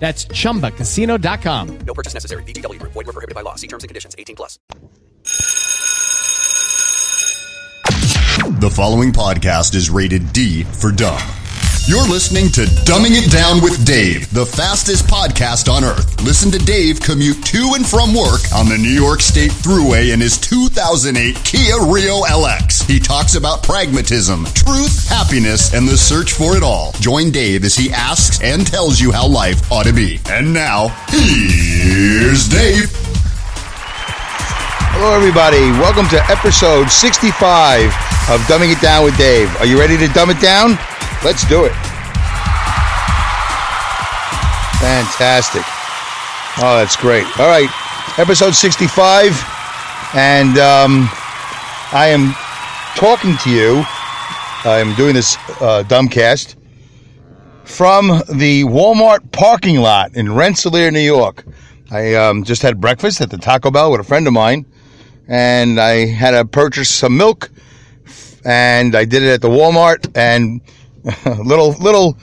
That's 0.00 0.24
chumbacasino.com. 0.24 1.78
No 1.86 1.94
purchase 1.94 2.14
necessary. 2.14 2.42
VGW 2.44 2.80
Group. 2.80 2.92
Void 2.92 3.06
were 3.06 3.12
prohibited 3.12 3.36
by 3.36 3.42
law. 3.42 3.54
See 3.54 3.68
terms 3.68 3.84
and 3.84 3.88
conditions. 3.88 4.16
18 4.18 4.34
plus. 4.34 4.58
The 8.60 8.70
following 8.74 9.12
podcast 9.12 9.74
is 9.74 9.90
rated 9.90 10.32
D 10.32 10.64
for 10.64 10.90
dumb. 10.90 11.20
You're 11.90 12.06
listening 12.06 12.52
to 12.52 12.66
Dumbing 12.86 13.18
It 13.18 13.32
Down 13.32 13.60
with 13.60 13.84
Dave, 13.84 14.32
the 14.32 14.46
fastest 14.46 15.06
podcast 15.06 15.68
on 15.68 15.82
earth. 15.82 16.22
Listen 16.22 16.48
to 16.52 16.58
Dave 16.58 17.00
commute 17.00 17.44
to 17.46 17.72
and 17.74 17.84
from 17.84 18.14
work 18.14 18.38
on 18.54 18.68
the 18.68 18.78
New 18.78 18.94
York 18.94 19.20
State 19.20 19.50
Thruway 19.50 20.14
in 20.14 20.20
his 20.20 20.38
2008 20.38 21.34
Kia 21.42 21.82
Rio 21.82 22.22
LX. 22.22 22.86
He 22.86 23.00
talks 23.00 23.34
about 23.34 23.64
pragmatism, 23.64 24.44
truth, 24.54 25.08
happiness, 25.08 25.74
and 25.74 25.88
the 25.88 25.98
search 25.98 26.30
for 26.30 26.56
it 26.56 26.62
all. 26.62 26.92
Join 27.00 27.32
Dave 27.32 27.64
as 27.64 27.74
he 27.74 27.90
asks 27.90 28.40
and 28.40 28.64
tells 28.64 29.00
you 29.00 29.10
how 29.10 29.26
life 29.26 29.72
ought 29.72 29.86
to 29.86 29.92
be. 29.92 30.20
And 30.26 30.54
now, 30.54 30.94
here's 31.08 32.46
Dave. 32.46 32.86
Hello, 34.94 35.12
everybody. 35.12 35.72
Welcome 35.82 36.06
to 36.10 36.22
episode 36.30 36.88
65 36.88 37.86
of 38.30 38.38
Dumbing 38.46 38.70
It 38.70 38.80
Down 38.80 39.02
with 39.02 39.18
Dave. 39.18 39.50
Are 39.56 39.66
you 39.66 39.76
ready 39.76 39.96
to 39.96 40.06
dumb 40.06 40.30
it 40.30 40.40
down? 40.40 40.78
Let's 41.22 41.46
do 41.46 41.66
it. 41.66 41.72
Fantastic. 44.80 45.62
Oh, 46.62 46.78
that's 46.78 46.96
great. 46.96 47.24
All 47.38 47.46
right, 47.46 47.68
episode 48.18 48.54
65. 48.54 49.32
And 50.14 50.56
um, 50.56 51.10
I 51.92 52.06
am 52.08 52.32
talking 52.96 53.36
to 53.36 53.50
you. 53.50 53.84
I'm 54.64 54.94
doing 54.94 55.14
this 55.14 55.36
uh, 55.60 55.84
dumbcast 55.86 56.56
from 57.64 58.22
the 58.32 58.64
Walmart 58.64 59.30
parking 59.30 59.76
lot 59.76 60.16
in 60.16 60.32
Rensselaer, 60.32 60.90
New 60.90 61.00
York. 61.00 61.44
I 61.90 62.14
um, 62.14 62.44
just 62.44 62.62
had 62.62 62.80
breakfast 62.80 63.20
at 63.20 63.28
the 63.28 63.36
Taco 63.36 63.70
Bell 63.70 63.92
with 63.92 64.00
a 64.00 64.04
friend 64.04 64.26
of 64.26 64.32
mine, 64.32 64.64
and 65.28 65.78
I 65.78 66.06
had 66.06 66.30
to 66.30 66.46
purchase 66.46 66.88
some 66.88 67.18
milk, 67.18 67.50
and 68.44 68.94
I 68.94 69.04
did 69.04 69.22
it 69.22 69.28
at 69.28 69.42
the 69.42 69.50
Walmart. 69.50 70.10
And 70.16 70.62
little, 71.44 71.72
little, 71.72 72.18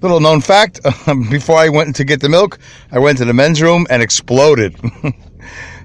little 0.00 0.20
known 0.20 0.40
fact: 0.40 0.80
before 1.30 1.56
I 1.56 1.68
went 1.68 1.96
to 1.96 2.04
get 2.04 2.20
the 2.20 2.28
milk, 2.28 2.58
I 2.92 2.98
went 2.98 3.18
to 3.18 3.24
the 3.24 3.34
men's 3.34 3.60
room 3.62 3.86
and 3.90 4.02
exploded. 4.02 4.76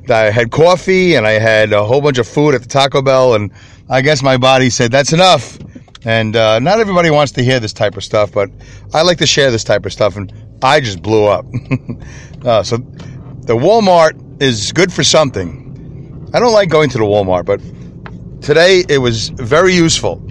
I 0.09 0.31
had 0.31 0.51
coffee 0.51 1.15
and 1.15 1.25
I 1.25 1.33
had 1.33 1.71
a 1.71 1.83
whole 1.85 2.01
bunch 2.01 2.17
of 2.17 2.27
food 2.27 2.55
at 2.55 2.61
the 2.61 2.67
Taco 2.67 3.01
Bell, 3.01 3.35
and 3.35 3.51
I 3.89 4.01
guess 4.01 4.21
my 4.21 4.37
body 4.37 4.69
said 4.69 4.91
that's 4.91 5.13
enough. 5.13 5.57
And 6.05 6.35
uh, 6.35 6.59
not 6.59 6.79
everybody 6.79 7.09
wants 7.09 7.31
to 7.33 7.43
hear 7.43 7.61
this 7.61 7.71
type 7.71 7.95
of 7.95 8.03
stuff, 8.03 8.33
but 8.33 8.49
I 8.93 9.03
like 9.03 9.19
to 9.19 9.27
share 9.27 9.51
this 9.51 9.63
type 9.63 9.85
of 9.85 9.93
stuff, 9.93 10.17
and 10.17 10.33
I 10.61 10.81
just 10.81 11.01
blew 11.01 11.25
up. 11.25 11.45
uh, 12.45 12.63
so 12.63 12.77
the 12.77 13.55
Walmart 13.55 14.41
is 14.41 14.73
good 14.73 14.91
for 14.91 15.03
something. 15.03 16.29
I 16.33 16.39
don't 16.39 16.51
like 16.51 16.69
going 16.69 16.89
to 16.89 16.97
the 16.97 17.05
Walmart, 17.05 17.45
but 17.45 17.61
today 18.41 18.83
it 18.89 18.97
was 18.97 19.29
very 19.29 19.73
useful. 19.73 20.21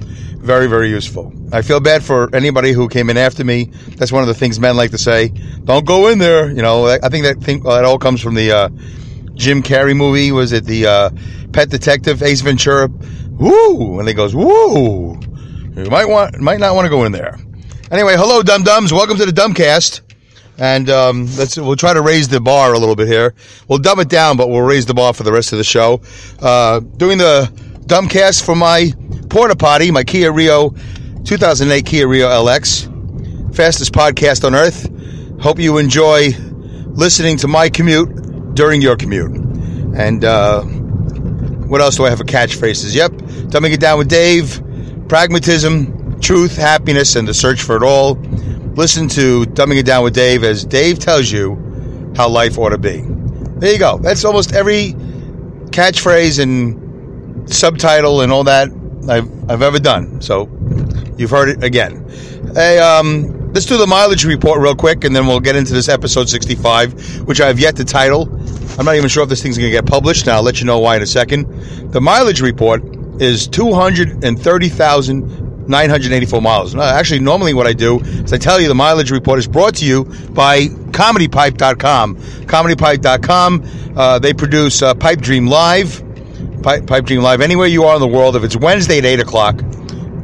Very, 0.43 0.67
very 0.67 0.89
useful. 0.89 1.33
I 1.53 1.63
feel 1.63 1.79
bad 1.79 2.03
for 2.03 2.35
anybody 2.35 2.73
who 2.73 2.89
came 2.89 3.09
in 3.11 3.17
after 3.17 3.45
me. 3.45 3.71
That's 3.97 4.11
one 4.11 4.23
of 4.23 4.27
the 4.27 4.35
things 4.35 4.59
men 4.59 4.77
like 4.77 4.91
to 4.91 4.99
say. 4.99 5.29
Don't 5.29 5.87
go 5.87 6.09
in 6.09 6.19
there. 6.19 6.51
You 6.51 6.63
know, 6.63 6.87
I 6.87 7.09
think 7.09 7.25
that 7.25 7.39
thing, 7.39 7.63
that 7.63 7.85
all 7.85 7.97
comes 7.97 8.21
from 8.21 8.35
the 8.35 8.51
uh, 8.51 8.69
Jim 9.35 9.63
Carrey 9.63 9.97
movie. 9.97 10.33
Was 10.33 10.53
it 10.53 10.65
the 10.65 10.87
uh, 10.87 11.11
Pet 11.53 11.71
Detective, 11.71 12.25
Ace 12.25 12.41
Ventura? 12.41 12.89
Woo! 12.89 14.01
And 14.01 14.09
he 14.09 14.15
goes, 14.15 14.35
woo! 14.35 15.15
You 15.77 15.89
might 15.89 16.09
want, 16.09 16.41
might 16.41 16.59
not 16.59 16.75
want 16.75 16.87
to 16.87 16.91
go 16.91 17.05
in 17.05 17.13
there. 17.13 17.39
Anyway, 17.93 18.17
hello, 18.17 18.43
dum 18.43 18.65
dums. 18.65 18.93
Welcome 18.93 19.19
to 19.19 19.27
the 19.27 19.33
Dumbcast. 19.33 20.01
And 20.59 20.91
um, 20.91 21.27
let's 21.37 21.57
we'll 21.57 21.77
try 21.77 21.95
to 21.95 22.03
raise 22.03 22.29
the 22.29 22.41
bar 22.41 22.75
a 22.75 22.79
little 22.79 22.97
bit 22.97 23.07
here. 23.07 23.35
We'll 23.69 23.79
dumb 23.79 24.01
it 24.01 24.09
down, 24.09 24.37
but 24.37 24.49
we'll 24.49 24.63
raise 24.63 24.87
the 24.87 24.95
bar 24.95 25.13
for 25.13 25.23
the 25.23 25.33
rest 25.33 25.53
of 25.53 25.59
the 25.59 25.65
show. 25.65 26.03
Uh, 26.41 26.81
doing 26.81 27.19
the 27.19 27.51
Dumbcast 27.87 28.45
for 28.45 28.55
my 28.55 28.93
porta 29.29 29.57
potty, 29.57 29.91
my 29.91 30.05
Kia 30.05 30.33
Rio 30.33 30.75
2008 31.25 31.85
Kia 31.87 32.07
Rio 32.09 32.29
LX, 32.29 33.55
fastest 33.55 33.93
podcast 33.93 34.45
on 34.45 34.55
earth. 34.55 34.89
Hope 35.41 35.59
you 35.59 35.79
enjoy 35.79 36.31
listening 36.95 37.37
to 37.39 37.49
my 37.49 37.69
commute 37.69 38.55
during 38.55 38.83
your 38.83 38.97
commute. 38.97 39.33
And 39.97 40.25
uh, 40.25 40.63
what 40.63 41.81
else 41.81 41.97
do 41.97 42.05
I 42.05 42.11
have 42.11 42.19
for 42.19 42.25
catchphrases? 42.25 42.95
Yep, 42.95 43.13
dumbing 43.51 43.73
it 43.73 43.81
down 43.81 43.99
with 43.99 44.09
Dave, 44.09 44.63
pragmatism, 45.09 46.21
truth, 46.21 46.57
happiness, 46.57 47.17
and 47.17 47.27
the 47.27 47.35
search 47.35 47.63
for 47.63 47.77
it 47.77 47.83
all. 47.83 48.15
Listen 48.75 49.09
to 49.09 49.45
Dumbing 49.45 49.79
It 49.79 49.85
Down 49.85 50.03
with 50.03 50.15
Dave 50.15 50.45
as 50.45 50.65
Dave 50.65 50.99
tells 50.99 51.31
you 51.31 52.13
how 52.17 52.29
life 52.29 52.57
ought 52.57 52.71
to 52.71 52.79
be. 52.79 53.05
There 53.59 53.73
you 53.73 53.79
go. 53.79 53.99
That's 53.99 54.25
almost 54.25 54.55
every 54.55 54.95
catchphrase 55.73 56.43
and 56.43 56.79
subtitle 57.47 58.21
and 58.21 58.33
all 58.33 58.45
that 58.45 58.69
I've, 59.09 59.51
I've 59.51 59.63
ever 59.63 59.79
done. 59.79 60.21
So 60.21 60.49
you've 61.17 61.31
heard 61.31 61.49
it 61.49 61.65
again. 61.65 62.09
Hey, 62.55 62.79
um, 62.79 63.53
let's 63.53 63.67
do 63.67 63.77
the 63.77 63.87
mileage 63.87 64.25
report 64.25 64.61
real 64.61 64.75
quick, 64.75 65.05
and 65.05 65.15
then 65.15 65.27
we'll 65.27 65.41
get 65.41 65.57
into 65.57 65.73
this 65.73 65.89
episode 65.89 66.29
65, 66.29 67.27
which 67.27 67.41
I 67.41 67.47
have 67.47 67.59
yet 67.59 67.77
to 67.77 67.85
title. 67.85 68.29
I'm 68.79 68.85
not 68.85 68.97
even 68.97 69.09
sure 69.09 69.23
if 69.23 69.29
this 69.29 69.43
thing's 69.43 69.59
going 69.59 69.71
to 69.71 69.77
get 69.77 69.87
published, 69.87 70.27
and 70.27 70.35
I'll 70.35 70.43
let 70.43 70.61
you 70.61 70.67
know 70.67 70.79
why 70.79 70.97
in 70.97 71.03
a 71.03 71.07
second. 71.07 71.93
The 71.93 72.01
mileage 72.01 72.41
report 72.41 72.83
is 73.21 73.47
230,984 73.49 76.43
miles. 76.43 76.75
No, 76.75 76.83
actually, 76.83 77.21
normally 77.21 77.55
what 77.55 77.67
I 77.67 77.73
do 77.73 78.01
is 78.01 78.33
I 78.33 78.39
tell 78.39 78.61
you 78.61 78.69
the 78.69 78.75
mileage 78.75 79.11
report 79.11 79.39
is 79.39 79.47
brought 79.47 79.77
to 79.77 79.85
you 79.85 80.05
by 80.31 80.67
ComedyPipe.com. 80.67 82.17
ComedyPipe.com, 82.17 83.95
uh, 83.97 84.19
they 84.19 84.33
produce 84.33 84.83
uh, 84.83 84.95
Pipe 84.95 85.21
Dream 85.21 85.47
Live, 85.47 86.03
Pipe, 86.63 86.87
Pipe 86.87 87.05
Dream 87.05 87.23
Live, 87.23 87.41
anywhere 87.41 87.67
you 87.67 87.85
are 87.85 87.95
in 87.95 88.01
the 88.01 88.09
world. 88.09 88.37
If 88.37 88.45
it's 88.45 88.57
Wednesday 88.57 88.99
at 88.99 89.05
8 89.05 89.21
o'clock, 89.21 89.61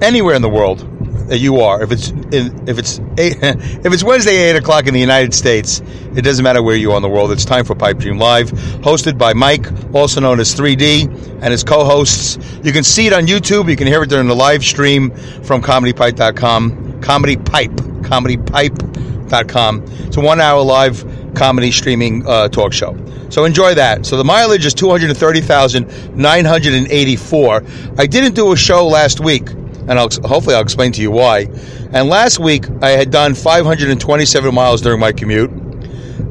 anywhere 0.01 0.35
in 0.35 0.43
the 0.43 0.49
world 0.49 0.81
that 1.29 1.39
you 1.39 1.61
are, 1.61 1.83
if 1.83 1.93
it's 1.93 2.11
in, 2.11 2.69
if 2.69 2.79
it's 2.79 3.01
eight, 3.19 3.37
if 3.43 3.93
it's 3.93 4.03
Wednesday 4.03 4.49
at 4.49 4.55
eight 4.55 4.59
o'clock 4.59 4.87
in 4.87 4.95
the 4.95 5.01
United 5.01 5.35
States, 5.35 5.83
it 6.17 6.23
doesn't 6.23 6.43
matter 6.43 6.63
where 6.63 6.77
you 6.77 6.93
are 6.93 6.97
in 6.97 7.03
the 7.03 7.09
world. 7.09 7.31
It's 7.33 7.45
time 7.45 7.65
for 7.65 7.75
Pipe 7.75 7.99
Dream 7.99 8.19
Live, 8.19 8.51
hosted 8.51 9.19
by 9.19 9.35
Mike, 9.35 9.67
also 9.95 10.21
known 10.21 10.41
as 10.41 10.55
3D, 10.55 11.43
and 11.43 11.53
his 11.53 11.65
co-hosts. 11.65 12.39
You 12.65 12.73
can 12.73 12.83
see 12.83 13.07
it 13.07 13.13
on 13.13 13.27
YouTube. 13.27 13.69
You 13.69 13.77
can 13.77 13.87
hear 13.87 14.03
it 14.03 14.09
during 14.09 14.27
the 14.27 14.37
live 14.37 14.65
stream 14.65 15.11
from 15.43 15.63
ComedyPipe.com. 15.63 17.03
Comedy 17.03 17.37
Pipe, 17.37 17.73
ComedyPipe.com. 17.73 19.85
It's 19.85 20.17
a 20.17 20.21
one-hour 20.21 20.63
live 20.63 21.35
comedy 21.35 21.71
streaming 21.71 22.27
uh, 22.27 22.49
talk 22.49 22.73
show. 22.73 22.97
So 23.29 23.45
enjoy 23.45 23.75
that. 23.75 24.07
So 24.07 24.17
the 24.17 24.25
mileage 24.25 24.65
is 24.65 24.73
230,984. 24.75 27.63
I 27.99 28.07
didn't 28.07 28.35
do 28.35 28.53
a 28.53 28.57
show 28.57 28.87
last 28.87 29.21
week, 29.21 29.51
and 29.51 29.93
I'll, 29.93 30.09
hopefully 30.25 30.55
I'll 30.55 30.63
explain 30.63 30.93
to 30.93 31.03
you 31.03 31.11
why. 31.11 31.49
And 31.93 32.09
last 32.09 32.39
week 32.39 32.65
I 32.83 32.91
had 32.91 33.11
done 33.11 33.35
527 33.35 34.55
miles 34.55 34.81
during 34.81 35.01
my 35.01 35.13
commute, 35.13 35.51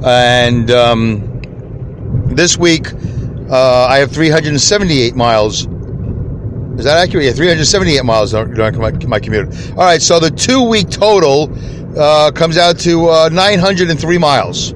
and 0.04 0.72
um, 0.72 1.42
this 2.28 2.58
week 2.58 2.92
uh, 3.50 3.86
I 3.86 3.98
have 3.98 4.12
378 4.12 5.16
miles. 5.16 5.68
Is 6.78 6.86
that 6.86 6.98
accurate? 6.98 7.26
Yeah, 7.26 7.34
378 7.34 8.06
miles 8.06 8.32
during 8.32 8.78
my, 8.78 8.92
my 8.92 9.20
commute. 9.20 9.48
All 9.72 9.78
right, 9.78 10.02
so 10.02 10.20
the 10.20 10.30
two 10.30 10.64
week 10.64 10.90
total 10.90 11.52
uh, 11.98 12.32
comes 12.32 12.58
out 12.58 12.78
to 12.80 13.08
uh, 13.08 13.30
903 13.30 14.18
miles. 14.18 14.74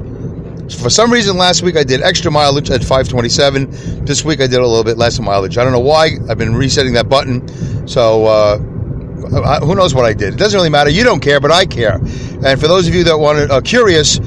For 0.79 0.89
some 0.89 1.11
reason, 1.11 1.37
last 1.37 1.61
week 1.61 1.75
I 1.77 1.83
did 1.83 2.01
extra 2.01 2.31
mileage 2.31 2.69
at 2.69 2.81
527. 2.81 4.05
This 4.05 4.23
week 4.23 4.41
I 4.41 4.47
did 4.47 4.59
a 4.59 4.67
little 4.67 4.83
bit 4.83 4.97
less 4.97 5.19
mileage. 5.19 5.57
I 5.57 5.63
don't 5.63 5.73
know 5.73 5.79
why. 5.79 6.11
I've 6.29 6.37
been 6.37 6.55
resetting 6.55 6.93
that 6.93 7.09
button. 7.09 7.87
So 7.87 8.25
uh, 8.25 8.57
who 8.57 9.75
knows 9.75 9.93
what 9.93 10.05
I 10.05 10.13
did? 10.13 10.33
It 10.33 10.37
doesn't 10.37 10.57
really 10.57 10.69
matter. 10.69 10.89
You 10.89 11.03
don't 11.03 11.19
care, 11.19 11.39
but 11.39 11.51
I 11.51 11.65
care. 11.65 11.95
And 11.95 12.59
for 12.59 12.67
those 12.67 12.87
of 12.87 12.95
you 12.95 13.03
that 13.05 13.17
want 13.17 13.51
are 13.51 13.61
curious, 13.61 14.19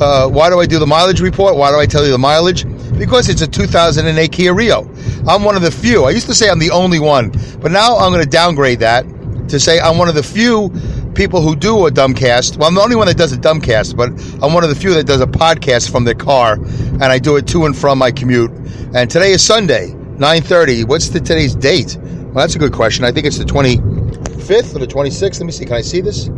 uh, 0.00 0.28
why 0.28 0.50
do 0.50 0.60
I 0.60 0.66
do 0.66 0.78
the 0.78 0.86
mileage 0.86 1.20
report? 1.20 1.56
Why 1.56 1.70
do 1.70 1.78
I 1.78 1.86
tell 1.86 2.04
you 2.04 2.12
the 2.12 2.18
mileage? 2.18 2.64
Because 2.98 3.28
it's 3.28 3.42
a 3.42 3.46
2008 3.46 4.32
Kia 4.32 4.54
Rio. 4.54 4.88
I'm 5.26 5.44
one 5.44 5.56
of 5.56 5.62
the 5.62 5.70
few. 5.70 6.04
I 6.04 6.10
used 6.10 6.26
to 6.26 6.34
say 6.34 6.50
I'm 6.50 6.58
the 6.58 6.70
only 6.70 6.98
one, 6.98 7.30
but 7.60 7.72
now 7.72 7.96
I'm 7.96 8.12
going 8.12 8.22
to 8.24 8.28
downgrade 8.28 8.80
that 8.80 9.06
to 9.48 9.60
say 9.60 9.80
I'm 9.80 9.98
one 9.98 10.08
of 10.08 10.14
the 10.14 10.22
few 10.22 10.70
people 11.14 11.40
who 11.40 11.54
do 11.54 11.86
a 11.86 11.90
dumbcast. 11.90 12.56
Well, 12.56 12.68
I'm 12.68 12.74
the 12.74 12.80
only 12.80 12.96
one 12.96 13.06
that 13.06 13.16
does 13.16 13.32
a 13.32 13.36
dumbcast, 13.36 13.96
but 13.96 14.08
I'm 14.42 14.54
one 14.54 14.64
of 14.64 14.70
the 14.70 14.76
few 14.76 14.94
that 14.94 15.06
does 15.06 15.20
a 15.20 15.26
podcast 15.26 15.90
from 15.90 16.04
their 16.04 16.14
car, 16.14 16.54
and 16.54 17.04
I 17.04 17.18
do 17.18 17.36
it 17.36 17.46
to 17.48 17.66
and 17.66 17.76
from 17.76 17.98
my 17.98 18.10
commute. 18.10 18.50
And 18.94 19.10
today 19.10 19.32
is 19.32 19.44
Sunday, 19.44 19.94
9:30. 20.18 20.84
What's 20.84 21.08
the 21.08 21.20
today's 21.20 21.54
date? 21.54 21.98
Well, 22.00 22.34
that's 22.42 22.54
a 22.54 22.58
good 22.58 22.72
question. 22.72 23.04
I 23.04 23.12
think 23.12 23.26
it's 23.26 23.38
the 23.38 23.44
25th 23.44 24.74
or 24.74 24.78
the 24.78 24.86
26th. 24.86 25.40
Let 25.40 25.46
me 25.46 25.52
see. 25.52 25.64
Can 25.64 25.76
I 25.76 25.82
see 25.82 26.00
this? 26.00 26.30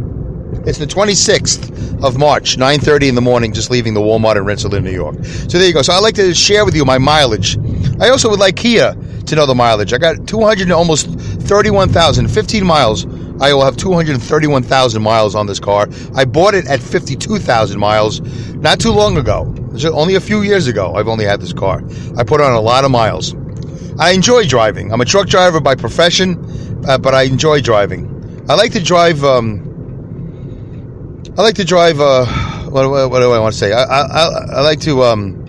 It's 0.66 0.78
the 0.78 0.86
26th 0.86 2.02
of 2.02 2.16
March, 2.18 2.56
9:30 2.56 3.08
in 3.08 3.14
the 3.14 3.20
morning, 3.20 3.52
just 3.52 3.70
leaving 3.70 3.94
the 3.94 4.00
Walmart 4.00 4.36
in 4.36 4.44
Rensselaer, 4.44 4.80
New 4.80 4.90
York. 4.90 5.16
So 5.24 5.58
there 5.58 5.66
you 5.66 5.72
go. 5.74 5.82
So 5.82 5.92
I'd 5.92 6.02
like 6.02 6.14
to 6.14 6.34
share 6.34 6.64
with 6.64 6.74
you 6.74 6.84
my 6.84 6.98
mileage. 6.98 7.58
I 8.00 8.08
also 8.08 8.30
would 8.30 8.40
like 8.40 8.56
Kia 8.56 8.96
to 9.26 9.36
know 9.36 9.46
the 9.46 9.54
mileage. 9.54 9.92
I 9.92 9.98
got 9.98 10.26
200 10.26 10.70
almost 10.70 11.08
31,000, 11.46 12.28
15 12.28 12.64
miles 12.64 13.06
I 13.40 13.52
will 13.52 13.64
have 13.64 13.76
231,000 13.76 15.02
miles 15.02 15.34
on 15.34 15.46
this 15.46 15.58
car. 15.58 15.88
I 16.14 16.24
bought 16.24 16.54
it 16.54 16.66
at 16.66 16.80
52,000 16.80 17.78
miles 17.80 18.20
not 18.54 18.78
too 18.78 18.92
long 18.92 19.16
ago. 19.16 19.52
Only 19.92 20.14
a 20.14 20.20
few 20.20 20.42
years 20.42 20.68
ago, 20.68 20.94
I've 20.94 21.08
only 21.08 21.24
had 21.24 21.40
this 21.40 21.52
car. 21.52 21.82
I 22.16 22.22
put 22.22 22.40
on 22.40 22.52
a 22.52 22.60
lot 22.60 22.84
of 22.84 22.92
miles. 22.92 23.34
I 23.98 24.12
enjoy 24.12 24.46
driving. 24.46 24.92
I'm 24.92 25.00
a 25.00 25.04
truck 25.04 25.26
driver 25.26 25.60
by 25.60 25.74
profession, 25.74 26.84
uh, 26.86 26.98
but 26.98 27.12
I 27.12 27.24
enjoy 27.24 27.60
driving. 27.60 28.44
I 28.48 28.54
like 28.54 28.72
to 28.72 28.82
drive. 28.82 29.24
Um, 29.24 29.62
I 31.36 31.42
like 31.42 31.56
to 31.56 31.64
drive. 31.64 32.00
Uh, 32.00 32.24
what, 32.70 32.88
what, 32.88 33.10
what, 33.10 33.18
do 33.20 33.32
I 33.32 33.38
want 33.40 33.52
to 33.52 33.58
say? 33.58 33.72
I, 33.72 33.82
I, 33.82 34.26
I 34.26 34.60
like 34.60 34.80
to. 34.80 35.02
Um, 35.02 35.43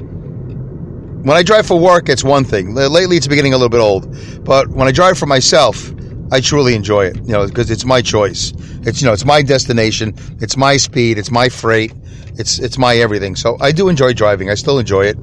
when 1.25 1.35
I 1.35 1.41
drive 1.41 1.65
for 1.65 1.79
work, 1.79 2.07
it's 2.07 2.23
one 2.23 2.43
thing. 2.43 2.75
Lately, 2.75 3.17
it's 3.17 3.27
beginning 3.27 3.53
a 3.53 3.57
little 3.57 3.69
bit 3.69 3.79
old. 3.79 4.05
But 4.45 4.67
when 4.69 4.87
I 4.87 4.91
drive 4.91 5.17
for 5.17 5.25
myself, 5.25 5.91
I 6.31 6.39
truly 6.39 6.75
enjoy 6.75 7.05
it, 7.05 7.15
you 7.17 7.33
know, 7.33 7.47
because 7.47 7.71
it's 7.71 7.83
my 7.83 8.01
choice. 8.03 8.53
It's 8.83 9.01
you 9.01 9.07
know, 9.07 9.13
it's 9.13 9.25
my 9.25 9.41
destination, 9.41 10.13
it's 10.39 10.55
my 10.55 10.77
speed, 10.77 11.17
it's 11.17 11.31
my 11.31 11.49
freight, 11.49 11.93
it's 12.37 12.59
it's 12.59 12.77
my 12.77 12.97
everything. 12.97 13.35
So 13.35 13.57
I 13.59 13.71
do 13.71 13.89
enjoy 13.89 14.13
driving. 14.13 14.51
I 14.51 14.53
still 14.53 14.77
enjoy 14.77 15.07
it. 15.07 15.17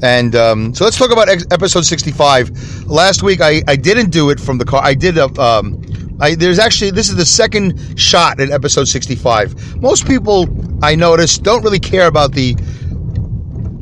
And 0.00 0.36
um, 0.36 0.74
so 0.74 0.84
let's 0.84 0.96
talk 0.96 1.10
about 1.10 1.28
ex- 1.28 1.46
episode 1.50 1.84
sixty-five. 1.84 2.86
Last 2.86 3.24
week 3.24 3.40
I, 3.40 3.60
I 3.66 3.74
didn't 3.74 4.10
do 4.10 4.30
it 4.30 4.38
from 4.38 4.58
the 4.58 4.64
car. 4.64 4.80
I 4.84 4.94
did 4.94 5.18
a. 5.18 5.26
Um, 5.40 5.82
I, 6.20 6.36
there's 6.36 6.60
actually 6.60 6.92
this 6.92 7.08
is 7.08 7.16
the 7.16 7.26
second 7.26 7.98
shot 7.98 8.40
in 8.40 8.52
episode 8.52 8.88
65. 8.88 9.80
Most 9.80 10.06
people 10.06 10.48
I 10.84 10.94
notice 10.96 11.38
don't 11.38 11.62
really 11.62 11.78
care 11.78 12.08
about 12.08 12.32
the 12.32 12.56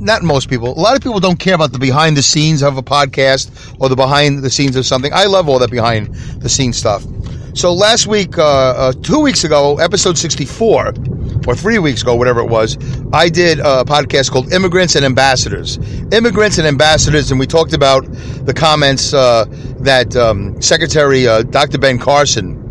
not 0.06 0.22
most 0.22 0.48
people. 0.48 0.72
A 0.72 0.80
lot 0.80 0.96
of 0.96 1.02
people 1.02 1.20
don't 1.20 1.38
care 1.38 1.54
about 1.54 1.72
the 1.72 1.78
behind 1.78 2.16
the 2.16 2.22
scenes 2.22 2.62
of 2.62 2.78
a 2.78 2.82
podcast 2.82 3.76
or 3.80 3.88
the 3.88 3.96
behind 3.96 4.42
the 4.42 4.50
scenes 4.50 4.76
of 4.76 4.86
something. 4.86 5.12
I 5.12 5.24
love 5.24 5.48
all 5.48 5.58
that 5.58 5.70
behind 5.70 6.14
the 6.40 6.48
scenes 6.48 6.78
stuff. 6.78 7.04
So 7.54 7.72
last 7.72 8.06
week, 8.06 8.38
uh, 8.38 8.44
uh, 8.44 8.92
two 8.92 9.18
weeks 9.20 9.42
ago, 9.42 9.78
episode 9.78 10.16
64, 10.16 10.94
or 11.46 11.54
three 11.56 11.78
weeks 11.78 12.02
ago, 12.02 12.14
whatever 12.14 12.40
it 12.40 12.48
was, 12.48 12.76
I 13.12 13.28
did 13.28 13.58
a 13.58 13.82
podcast 13.84 14.30
called 14.30 14.52
Immigrants 14.52 14.94
and 14.94 15.04
Ambassadors. 15.04 15.78
Immigrants 16.12 16.58
and 16.58 16.66
Ambassadors, 16.66 17.30
and 17.30 17.40
we 17.40 17.46
talked 17.46 17.72
about 17.72 18.04
the 18.46 18.54
comments 18.54 19.12
uh, 19.12 19.46
that 19.80 20.14
um, 20.14 20.60
Secretary 20.62 21.26
uh, 21.26 21.42
Dr. 21.42 21.78
Ben 21.78 21.98
Carson 21.98 22.62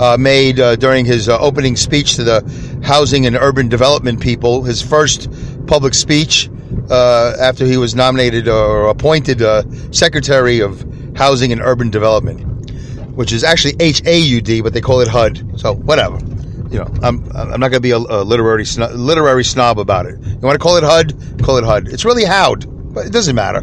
uh, 0.00 0.16
made 0.18 0.58
uh, 0.60 0.76
during 0.76 1.04
his 1.04 1.28
opening 1.28 1.76
speech 1.76 2.16
to 2.16 2.24
the 2.24 2.80
housing 2.82 3.26
and 3.26 3.36
urban 3.36 3.68
development 3.68 4.20
people, 4.20 4.64
his 4.64 4.82
first 4.82 5.30
public 5.66 5.94
speech 5.94 6.50
uh, 6.90 7.36
after 7.40 7.64
he 7.64 7.76
was 7.76 7.94
nominated 7.94 8.48
or 8.48 8.88
appointed 8.88 9.42
uh, 9.42 9.62
Secretary 9.90 10.60
of 10.60 10.84
Housing 11.16 11.52
and 11.52 11.60
Urban 11.60 11.90
Development, 11.90 12.40
which 13.16 13.32
is 13.32 13.44
actually 13.44 13.74
H 13.80 14.02
A 14.06 14.18
U 14.18 14.40
D, 14.40 14.60
but 14.60 14.72
they 14.72 14.80
call 14.80 15.00
it 15.00 15.08
HUD. 15.08 15.58
So 15.58 15.74
whatever. 15.74 16.18
You 16.70 16.80
know, 16.80 16.92
I'm 17.02 17.24
I'm 17.36 17.60
not 17.60 17.68
going 17.68 17.72
to 17.74 17.80
be 17.80 17.92
a, 17.92 17.98
a 17.98 18.24
literary 18.24 18.64
snob, 18.64 18.92
literary 18.92 19.44
snob 19.44 19.78
about 19.78 20.06
it. 20.06 20.18
You 20.18 20.38
want 20.38 20.54
to 20.54 20.58
call 20.58 20.76
it 20.76 20.84
HUD? 20.84 21.40
Call 21.42 21.56
it 21.58 21.64
HUD. 21.64 21.88
It's 21.88 22.04
really 22.04 22.24
HOUD, 22.24 22.92
but 22.94 23.06
it 23.06 23.12
doesn't 23.12 23.36
matter. 23.36 23.60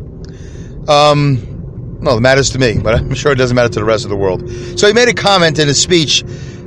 Um, 0.87 1.99
well, 2.01 2.17
it 2.17 2.21
matters 2.21 2.49
to 2.51 2.59
me, 2.59 2.79
but 2.81 2.95
I'm 2.99 3.13
sure 3.13 3.31
it 3.31 3.35
doesn't 3.35 3.55
matter 3.55 3.69
to 3.69 3.79
the 3.79 3.85
rest 3.85 4.05
of 4.05 4.09
the 4.09 4.15
world. 4.17 4.49
So 4.79 4.87
he 4.87 4.93
made 4.93 5.09
a 5.09 5.13
comment 5.13 5.59
in 5.59 5.67
his 5.67 5.81
speech 5.81 6.23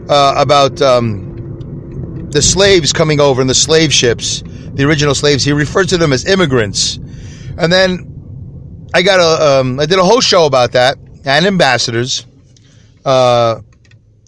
uh, 0.08 0.35
about 0.37 0.81
um, 0.82 2.29
the 2.31 2.43
slaves 2.43 2.93
coming 2.93 3.20
over 3.20 3.41
and 3.41 3.49
the 3.49 3.55
slave 3.55 3.93
ships 3.93 4.43
the 4.75 4.85
original 4.85 5.15
slaves. 5.15 5.44
He 5.44 5.53
referred 5.53 5.88
to 5.91 5.99
them 5.99 6.12
as 6.12 6.26
immigrants. 6.26 6.97
And 7.56 7.73
then 7.73 8.88
I 8.93 9.03
got 9.03 9.21
a, 9.21 9.61
um, 9.61 9.81
I 9.81 9.87
did 9.87 9.99
a 9.99 10.05
whole 10.05 10.21
show 10.21 10.47
about 10.47 10.73
that 10.73 10.99
and 11.25 11.47
ambassadors. 11.47 12.26
Uh, 13.05 13.61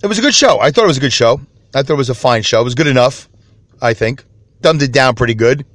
it 0.03 0.07
was 0.07 0.19
a 0.19 0.23
good 0.23 0.35
show. 0.35 0.61
I 0.61 0.71
thought 0.71 0.85
it 0.85 0.89
was 0.89 0.99
a 0.99 1.01
good 1.01 1.13
show. 1.13 1.41
I 1.75 1.83
thought 1.83 1.95
it 1.95 1.97
was 1.97 2.11
a 2.11 2.15
fine 2.15 2.43
show. 2.43 2.61
It 2.61 2.65
was 2.65 2.75
good 2.75 2.87
enough, 2.87 3.29
I 3.83 3.95
think. 3.95 4.25
Dumbed 4.61 4.83
it 4.83 4.93
down 4.93 5.15
pretty 5.15 5.35
good. 5.35 5.67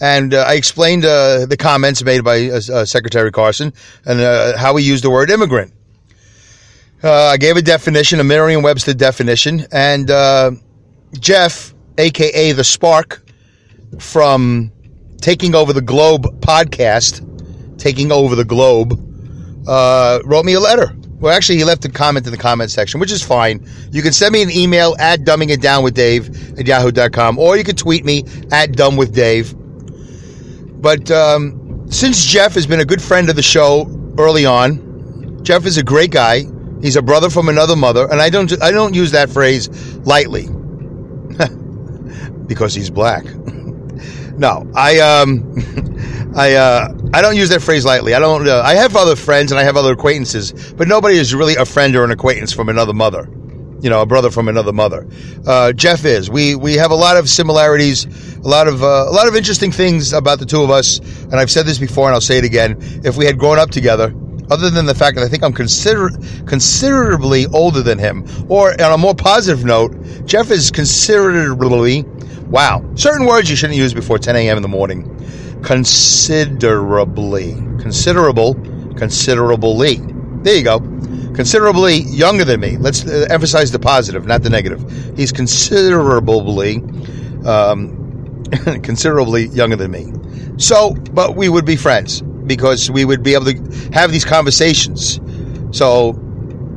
And 0.00 0.32
uh, 0.32 0.44
I 0.46 0.54
explained 0.54 1.04
uh, 1.04 1.46
the 1.46 1.56
comments 1.56 2.04
made 2.04 2.22
by 2.22 2.48
uh, 2.48 2.60
uh 2.72 2.84
Secretary 2.84 3.32
Carson 3.32 3.72
and 4.04 4.20
uh, 4.20 4.56
how 4.56 4.76
he 4.76 4.84
used 4.84 5.04
the 5.04 5.10
word 5.10 5.30
immigrant. 5.30 5.72
Uh, 7.02 7.12
I 7.12 7.36
gave 7.36 7.56
a 7.56 7.62
definition, 7.62 8.20
a 8.20 8.24
Merriam-Webster 8.24 8.94
definition, 8.94 9.66
and 9.70 10.08
Jeff, 11.18 11.74
aka 11.96 12.52
the 12.52 12.64
Spark, 12.64 13.22
from 13.98 14.72
Taking 15.20 15.54
Over 15.54 15.72
the 15.72 15.82
Globe 15.82 16.40
podcast, 16.40 17.24
Taking 17.78 18.12
Over 18.12 18.34
the 18.34 18.44
Globe, 18.44 18.92
uh, 19.66 20.20
wrote 20.24 20.44
me 20.44 20.54
a 20.54 20.60
letter. 20.60 20.94
Well, 21.20 21.34
actually, 21.34 21.58
he 21.58 21.64
left 21.64 21.84
a 21.84 21.88
comment 21.88 22.26
in 22.26 22.32
the 22.32 22.38
comment 22.38 22.70
section, 22.70 23.00
which 23.00 23.10
is 23.10 23.24
fine. 23.24 23.66
You 23.90 24.02
can 24.02 24.12
send 24.12 24.32
me 24.32 24.42
an 24.42 24.50
email 24.50 24.94
at 25.00 25.20
dumbingitdownwithdave 25.20 26.60
at 26.60 26.66
yahoo.com, 26.66 27.38
or 27.38 27.56
you 27.56 27.64
can 27.64 27.74
tweet 27.74 28.04
me 28.04 28.20
at 28.52 28.72
dumbwithdave. 28.72 29.54
But 30.80 31.10
um, 31.10 31.86
since 31.90 32.24
Jeff 32.24 32.54
has 32.54 32.68
been 32.68 32.78
a 32.78 32.84
good 32.84 33.02
friend 33.02 33.28
of 33.28 33.36
the 33.36 33.42
show 33.42 33.88
early 34.16 34.46
on, 34.46 35.42
Jeff 35.42 35.66
is 35.66 35.76
a 35.76 35.82
great 35.82 36.12
guy. 36.12 36.44
He's 36.80 36.94
a 36.94 37.02
brother 37.02 37.30
from 37.30 37.48
another 37.48 37.74
mother, 37.74 38.06
and 38.08 38.20
I 38.20 38.30
don't 38.30 38.62
I 38.62 38.70
don't 38.70 38.94
use 38.94 39.10
that 39.10 39.28
phrase 39.28 39.68
lightly 40.06 40.46
because 42.46 42.74
he's 42.74 42.90
black. 42.90 43.24
No, 44.38 44.70
I 44.74 45.00
um, 45.00 45.52
I 46.36 46.54
uh, 46.54 46.94
I 47.12 47.20
don't 47.22 47.36
use 47.36 47.48
that 47.48 47.60
phrase 47.60 47.84
lightly. 47.84 48.14
I 48.14 48.20
don't. 48.20 48.46
Uh, 48.46 48.62
I 48.64 48.74
have 48.74 48.94
other 48.96 49.16
friends 49.16 49.50
and 49.50 49.58
I 49.58 49.64
have 49.64 49.76
other 49.76 49.92
acquaintances, 49.92 50.72
but 50.74 50.86
nobody 50.86 51.16
is 51.16 51.34
really 51.34 51.56
a 51.56 51.64
friend 51.64 51.94
or 51.96 52.04
an 52.04 52.12
acquaintance 52.12 52.52
from 52.52 52.68
another 52.68 52.94
mother. 52.94 53.28
You 53.80 53.90
know, 53.90 54.02
a 54.02 54.06
brother 54.06 54.30
from 54.30 54.48
another 54.48 54.72
mother. 54.72 55.06
Uh, 55.46 55.72
Jeff 55.72 56.04
is. 56.04 56.30
We 56.30 56.54
we 56.54 56.74
have 56.74 56.92
a 56.92 56.96
lot 56.96 57.16
of 57.16 57.28
similarities, 57.28 58.06
a 58.36 58.48
lot 58.48 58.68
of 58.68 58.82
uh, 58.82 59.06
a 59.08 59.12
lot 59.12 59.26
of 59.26 59.34
interesting 59.34 59.72
things 59.72 60.12
about 60.12 60.38
the 60.38 60.46
two 60.46 60.62
of 60.62 60.70
us. 60.70 60.98
And 60.98 61.34
I've 61.34 61.50
said 61.50 61.66
this 61.66 61.78
before, 61.78 62.06
and 62.06 62.14
I'll 62.14 62.20
say 62.20 62.38
it 62.38 62.44
again. 62.44 62.76
If 63.04 63.16
we 63.16 63.24
had 63.24 63.38
grown 63.38 63.58
up 63.58 63.70
together, 63.70 64.14
other 64.50 64.70
than 64.70 64.86
the 64.86 64.94
fact 64.94 65.16
that 65.16 65.24
I 65.24 65.28
think 65.28 65.42
I'm 65.42 65.52
consider- 65.52 66.10
considerably 66.46 67.46
older 67.46 67.82
than 67.82 67.98
him. 67.98 68.24
Or 68.48 68.70
on 68.80 68.92
a 68.92 68.98
more 68.98 69.14
positive 69.14 69.64
note, 69.64 69.94
Jeff 70.24 70.50
is 70.50 70.70
considerably 70.70 72.04
Wow. 72.50 72.84
Certain 72.94 73.26
words 73.26 73.50
you 73.50 73.56
shouldn't 73.56 73.78
use 73.78 73.92
before 73.92 74.18
10 74.18 74.34
a.m. 74.36 74.56
in 74.56 74.62
the 74.62 74.68
morning. 74.68 75.04
Considerably. 75.62 77.52
Considerable. 77.80 78.54
Considerably. 78.96 79.96
There 80.42 80.56
you 80.56 80.64
go. 80.64 80.80
Considerably 81.34 81.98
younger 82.02 82.44
than 82.44 82.60
me. 82.60 82.76
Let's 82.78 83.06
uh, 83.06 83.26
emphasize 83.30 83.70
the 83.70 83.78
positive, 83.78 84.26
not 84.26 84.42
the 84.42 84.50
negative. 84.50 84.82
He's 85.16 85.30
considerably 85.30 86.76
um, 87.44 88.44
considerably 88.82 89.46
younger 89.48 89.76
than 89.76 89.90
me. 89.90 90.12
So, 90.56 90.94
but 91.12 91.36
we 91.36 91.48
would 91.48 91.64
be 91.64 91.76
friends 91.76 92.22
because 92.22 92.90
we 92.90 93.04
would 93.04 93.22
be 93.22 93.34
able 93.34 93.44
to 93.46 93.90
have 93.92 94.10
these 94.10 94.24
conversations. 94.24 95.20
So, 95.70 96.12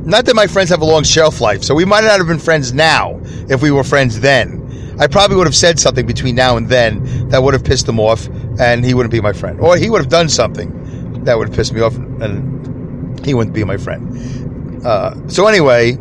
not 0.04 0.26
that 0.26 0.34
my 0.34 0.46
friends 0.46 0.70
have 0.70 0.82
a 0.82 0.84
long 0.84 1.02
shelf 1.02 1.40
life, 1.40 1.64
so 1.64 1.74
we 1.74 1.84
might 1.84 2.02
not 2.04 2.18
have 2.18 2.26
been 2.26 2.38
friends 2.38 2.72
now 2.72 3.20
if 3.48 3.62
we 3.62 3.70
were 3.70 3.84
friends 3.84 4.20
then. 4.20 4.61
I 5.02 5.08
probably 5.08 5.36
would 5.36 5.48
have 5.48 5.56
said 5.56 5.80
something 5.80 6.06
between 6.06 6.36
now 6.36 6.56
and 6.56 6.68
then 6.68 7.28
that 7.28 7.42
would 7.42 7.54
have 7.54 7.64
pissed 7.64 7.88
him 7.88 7.98
off, 7.98 8.28
and 8.60 8.84
he 8.84 8.94
wouldn't 8.94 9.10
be 9.10 9.20
my 9.20 9.32
friend. 9.32 9.58
Or 9.58 9.76
he 9.76 9.90
would 9.90 10.00
have 10.00 10.08
done 10.08 10.28
something 10.28 11.24
that 11.24 11.36
would 11.36 11.48
have 11.48 11.56
pissed 11.56 11.72
me 11.72 11.80
off, 11.80 11.96
and 11.96 13.18
he 13.26 13.34
wouldn't 13.34 13.52
be 13.52 13.64
my 13.64 13.76
friend. 13.76 14.86
Uh, 14.86 15.16
so, 15.26 15.48
anyway, 15.48 15.98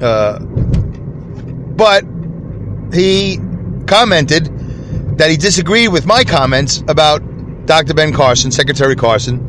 uh, 0.00 0.38
but 0.38 2.04
he 2.94 3.38
commented 3.88 4.46
that 5.18 5.28
he 5.28 5.36
disagreed 5.36 5.88
with 5.88 6.06
my 6.06 6.22
comments 6.22 6.84
about 6.86 7.18
Dr. 7.66 7.94
Ben 7.94 8.12
Carson, 8.12 8.52
Secretary 8.52 8.94
Carson, 8.94 9.40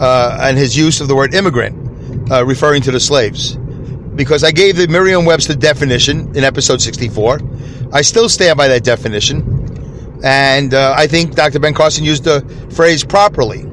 uh, 0.00 0.38
and 0.42 0.56
his 0.56 0.76
use 0.76 1.00
of 1.00 1.08
the 1.08 1.16
word 1.16 1.34
immigrant, 1.34 2.30
uh, 2.30 2.44
referring 2.46 2.82
to 2.82 2.92
the 2.92 3.00
slaves. 3.00 3.56
Because 4.14 4.44
I 4.44 4.52
gave 4.52 4.76
the 4.76 4.86
Merriam 4.86 5.24
Webster 5.24 5.56
definition 5.56 6.36
in 6.36 6.44
episode 6.44 6.80
64. 6.80 7.40
I 7.94 8.02
still 8.02 8.28
stand 8.28 8.58
by 8.58 8.68
that 8.68 8.82
definition. 8.82 10.20
And 10.24 10.74
uh, 10.74 10.94
I 10.96 11.06
think 11.06 11.34
Dr. 11.36 11.60
Ben 11.60 11.74
Carson 11.74 12.04
used 12.04 12.24
the 12.24 12.40
phrase 12.70 13.04
properly. 13.04 13.64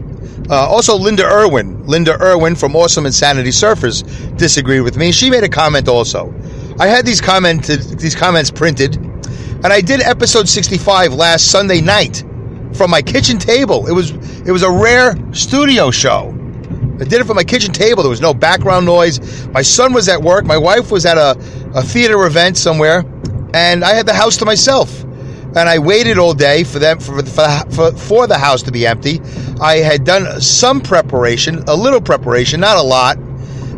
Uh, 0.50 0.56
also, 0.56 0.96
Linda 0.96 1.26
Irwin, 1.26 1.88
Linda 1.88 2.22
Irwin 2.22 2.56
from 2.56 2.76
Awesome 2.76 3.06
Insanity 3.06 3.50
Surfers, 3.50 4.04
disagreed 4.38 4.82
with 4.82 4.96
me. 4.98 5.12
She 5.12 5.30
made 5.30 5.44
a 5.44 5.50
comment 5.50 5.88
also. 5.88 6.34
I 6.80 6.88
had 6.88 7.06
these 7.06 7.22
commented, 7.22 7.82
these 8.00 8.16
comments 8.16 8.52
printed, 8.52 8.96
and 8.96 9.68
I 9.68 9.82
did 9.82 10.02
episode 10.02 10.48
65 10.48 11.14
last 11.14 11.50
Sunday 11.50 11.82
night 11.82 12.24
from 12.74 12.92
my 12.92 13.02
kitchen 13.02 13.38
table. 13.38 13.88
It 13.88 13.94
was 13.94 14.12
it 14.46 14.52
was 14.52 14.64
a 14.64 14.72
rare 14.72 15.16
studio 15.34 15.90
show. 15.92 16.36
I 17.00 17.04
did 17.06 17.22
it 17.22 17.26
from 17.26 17.36
my 17.36 17.44
kitchen 17.44 17.72
table. 17.72 18.04
There 18.04 18.10
was 18.10 18.22
no 18.22 18.34
background 18.34 18.86
noise. 18.86 19.48
My 19.48 19.62
son 19.62 19.94
was 19.94 20.08
at 20.10 20.22
work. 20.22 20.46
My 20.46 20.58
wife 20.58 20.92
was 20.92 21.06
at 21.06 21.18
a, 21.18 21.32
a 21.74 21.82
theater 21.82 22.26
event 22.26 22.58
somewhere, 22.58 23.04
and 23.54 23.84
I 23.84 23.94
had 23.94 24.06
the 24.06 24.14
house 24.14 24.38
to 24.38 24.46
myself. 24.46 25.04
And 25.54 25.68
I 25.68 25.80
waited 25.80 26.18
all 26.18 26.34
day 26.34 26.64
for 26.64 26.80
them 26.80 27.00
for, 27.00 27.22
for, 27.24 27.92
for 27.92 28.28
the 28.28 28.38
house 28.38 28.64
to 28.64 28.72
be 28.72 28.88
empty. 28.88 29.20
I 29.60 29.78
had 29.78 30.06
done 30.06 30.40
some 30.40 30.80
preparation, 30.80 31.64
a 31.68 31.76
little 31.76 32.00
preparation, 32.00 32.62
not 32.62 32.78
a 32.78 32.82
lot. 32.82 33.18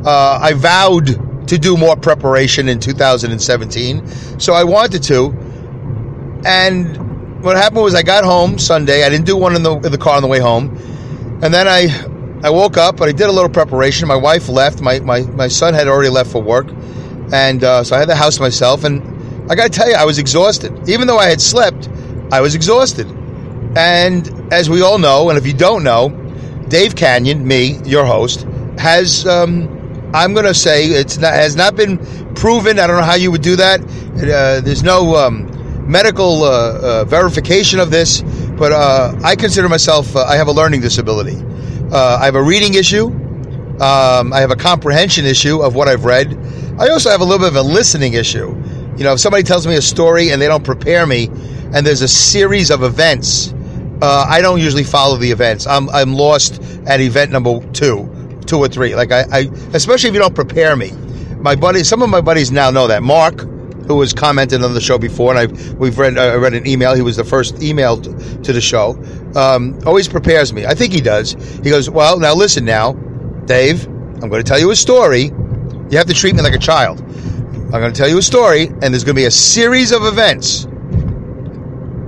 Uh, 0.06 0.40
I 0.40 0.54
vowed 0.54 1.48
to 1.48 1.58
do 1.58 1.76
more 1.76 1.96
preparation 1.96 2.70
in 2.70 2.80
2017, 2.80 4.08
so 4.40 4.54
I 4.54 4.64
wanted 4.64 5.02
to. 5.04 5.32
And 6.46 7.44
what 7.44 7.58
happened 7.58 7.84
was 7.84 7.96
I 7.96 8.04
got 8.04 8.24
home 8.24 8.60
Sunday. 8.60 9.04
I 9.04 9.10
didn't 9.10 9.26
do 9.26 9.36
one 9.36 9.56
in 9.56 9.64
the 9.64 9.76
in 9.76 9.92
the 9.92 9.98
car 9.98 10.16
on 10.16 10.22
the 10.22 10.28
way 10.28 10.40
home, 10.40 10.78
and 11.42 11.54
then 11.54 11.68
I 11.68 11.88
I 12.44 12.50
woke 12.50 12.78
up, 12.78 12.98
but 12.98 13.10
I 13.10 13.14
did 13.14 13.28
a 13.28 13.32
little 13.32 13.50
preparation. 13.50 14.08
My 14.08 14.16
wife 14.16 14.50
left. 14.50 14.82
My 14.82 15.00
my, 15.00 15.22
my 15.22 15.48
son 15.48 15.74
had 15.74 15.88
already 15.88 16.10
left 16.10 16.32
for 16.32 16.42
work, 16.42 16.68
and 17.32 17.64
uh, 17.64 17.84
so 17.84 17.96
I 17.96 18.00
had 18.00 18.10
the 18.10 18.16
house 18.16 18.36
to 18.36 18.42
myself. 18.42 18.84
And 18.84 19.13
I 19.50 19.56
got 19.56 19.64
to 19.64 19.70
tell 19.70 19.90
you, 19.90 19.96
I 19.96 20.06
was 20.06 20.20
exhausted. 20.20 20.90
Even 20.90 21.08
though 21.08 21.18
I 21.18 21.30
had 21.30 21.42
slept, 21.42 21.90
I 22.32 22.42
was 22.42 22.56
exhausted. 22.56 23.08
And 23.76 24.54
as 24.54 24.70
we 24.70 24.82
all 24.82 24.98
know, 24.98 25.30
and 25.30 25.38
if 25.38 25.46
you 25.46 25.54
don't 25.54 25.84
know, 25.84 26.10
Dave 26.70 26.96
Canyon, 26.96 27.46
me, 27.48 27.80
your 27.84 28.06
host, 28.06 28.48
has 28.78 29.26
um, 29.28 29.70
I'm 30.14 30.34
going 30.34 30.46
to 30.46 30.54
say 30.54 30.86
it's 30.86 31.18
not 31.18 31.34
has 31.34 31.56
not 31.56 31.76
been 31.76 31.98
proven. 32.36 32.80
I 32.80 32.88
don't 32.88 32.98
know 32.98 33.04
how 33.04 33.16
you 33.16 33.32
would 33.32 33.42
do 33.42 33.56
that. 33.56 33.82
Uh, 33.82 34.62
there's 34.62 34.84
no 34.84 35.16
um, 35.16 35.50
medical 35.90 36.44
uh, 36.44 37.02
uh, 37.02 37.06
verification 37.06 37.80
of 37.80 37.92
this, 37.92 38.22
but 38.58 38.72
uh, 38.72 39.14
I 39.24 39.36
consider 39.36 39.68
myself, 39.68 40.16
uh, 40.16 40.24
I 40.24 40.36
have 40.36 40.48
a 40.48 40.52
learning 40.52 40.82
disability. 40.82 41.38
Uh, 41.92 42.18
I 42.22 42.26
have 42.26 42.36
a 42.36 42.44
reading 42.44 42.76
issue. 42.76 43.08
Um, 43.08 44.32
I 44.32 44.40
have 44.40 44.52
a 44.52 44.56
comprehension 44.56 45.26
issue 45.26 45.62
of 45.62 45.76
what 45.76 45.88
I've 45.88 46.06
read. 46.06 46.38
I 46.80 46.90
also 46.90 47.10
have 47.10 47.22
a 47.22 47.24
little 47.24 47.40
bit 47.40 47.50
of 47.50 47.56
a 47.56 47.62
listening 47.62 48.14
issue. 48.14 48.52
You 48.98 49.04
know, 49.04 49.14
if 49.14 49.20
somebody 49.20 49.44
tells 49.44 49.66
me 49.66 49.76
a 49.76 49.82
story 49.82 50.30
and 50.30 50.42
they 50.42 50.48
don't 50.48 50.64
prepare 50.64 51.06
me, 51.06 51.30
and 51.74 51.86
there's 51.86 52.02
a 52.02 52.08
series 52.08 52.70
of 52.70 52.84
events, 52.84 53.54
uh, 54.02 54.26
I 54.28 54.42
don't 54.42 54.60
usually 54.60 54.84
follow 54.84 55.18
the 55.18 55.32
events. 55.32 55.66
I'm, 55.66 55.90
I'm 55.90 56.14
lost 56.14 56.62
at 56.86 57.02
event 57.02 57.32
number 57.32 57.60
two, 57.72 58.42
two 58.46 58.58
or 58.60 58.68
three. 58.68 58.96
Like 58.96 59.12
I, 59.12 59.24
I, 59.32 59.40
especially 59.74 60.10
if 60.10 60.14
you 60.14 60.22
don't 60.22 60.36
prepare 60.36 60.76
me. 60.76 60.92
My 61.38 61.56
buddies, 61.56 61.88
some 61.90 62.02
of 62.02 62.10
my 62.10 62.22
buddies 62.22 62.52
now 62.52 62.70
know 62.70 62.88
that. 62.88 63.02
Mark, 63.02 63.42
who 63.88 63.96
was 63.96 64.14
commented 64.14 64.64
on 64.64 64.74
the 64.74 64.82
show 64.82 64.98
before, 64.98 65.36
and 65.36 65.40
I 65.40 65.74
we've 65.74 65.98
read 65.98 66.18
I 66.18 66.36
read 66.36 66.54
an 66.54 66.68
email. 66.68 66.96
He 66.96 67.02
was 67.02 67.18
the 67.18 67.24
first 67.24 67.62
email 67.62 68.00
to, 68.00 68.42
to 68.44 68.54
the 68.54 68.62
show. 68.62 68.92
Um, 69.36 69.80
always 69.86 70.08
prepares 70.08 70.54
me. 70.54 70.66
I 70.66 70.74
think 70.74 70.94
he 70.94 71.02
does. 71.02 71.34
He 71.64 71.70
goes, 71.70 71.90
"Well, 71.90 72.20
now 72.20 72.34
listen, 72.34 72.64
now, 72.64 72.94
Dave. 73.46 73.86
I'm 73.86 74.30
going 74.30 74.42
to 74.42 74.48
tell 74.48 74.60
you 74.60 74.72
a 74.72 74.76
story. 74.76 75.24
You 75.90 75.98
have 75.98 76.08
to 76.08 76.14
treat 76.14 76.34
me 76.34 76.42
like 76.42 76.54
a 76.54 76.60
child. 76.60 77.04
I'm 77.74 77.82
going 77.82 77.92
to 77.92 77.98
tell 77.98 78.08
you 78.08 78.20
a 78.20 78.22
story, 78.22 78.68
and 78.68 78.82
there's 78.82 79.04
going 79.04 79.16
to 79.16 79.22
be 79.22 79.26
a 79.26 79.32
series 79.32 79.92
of 79.92 80.04
events. 80.04 80.66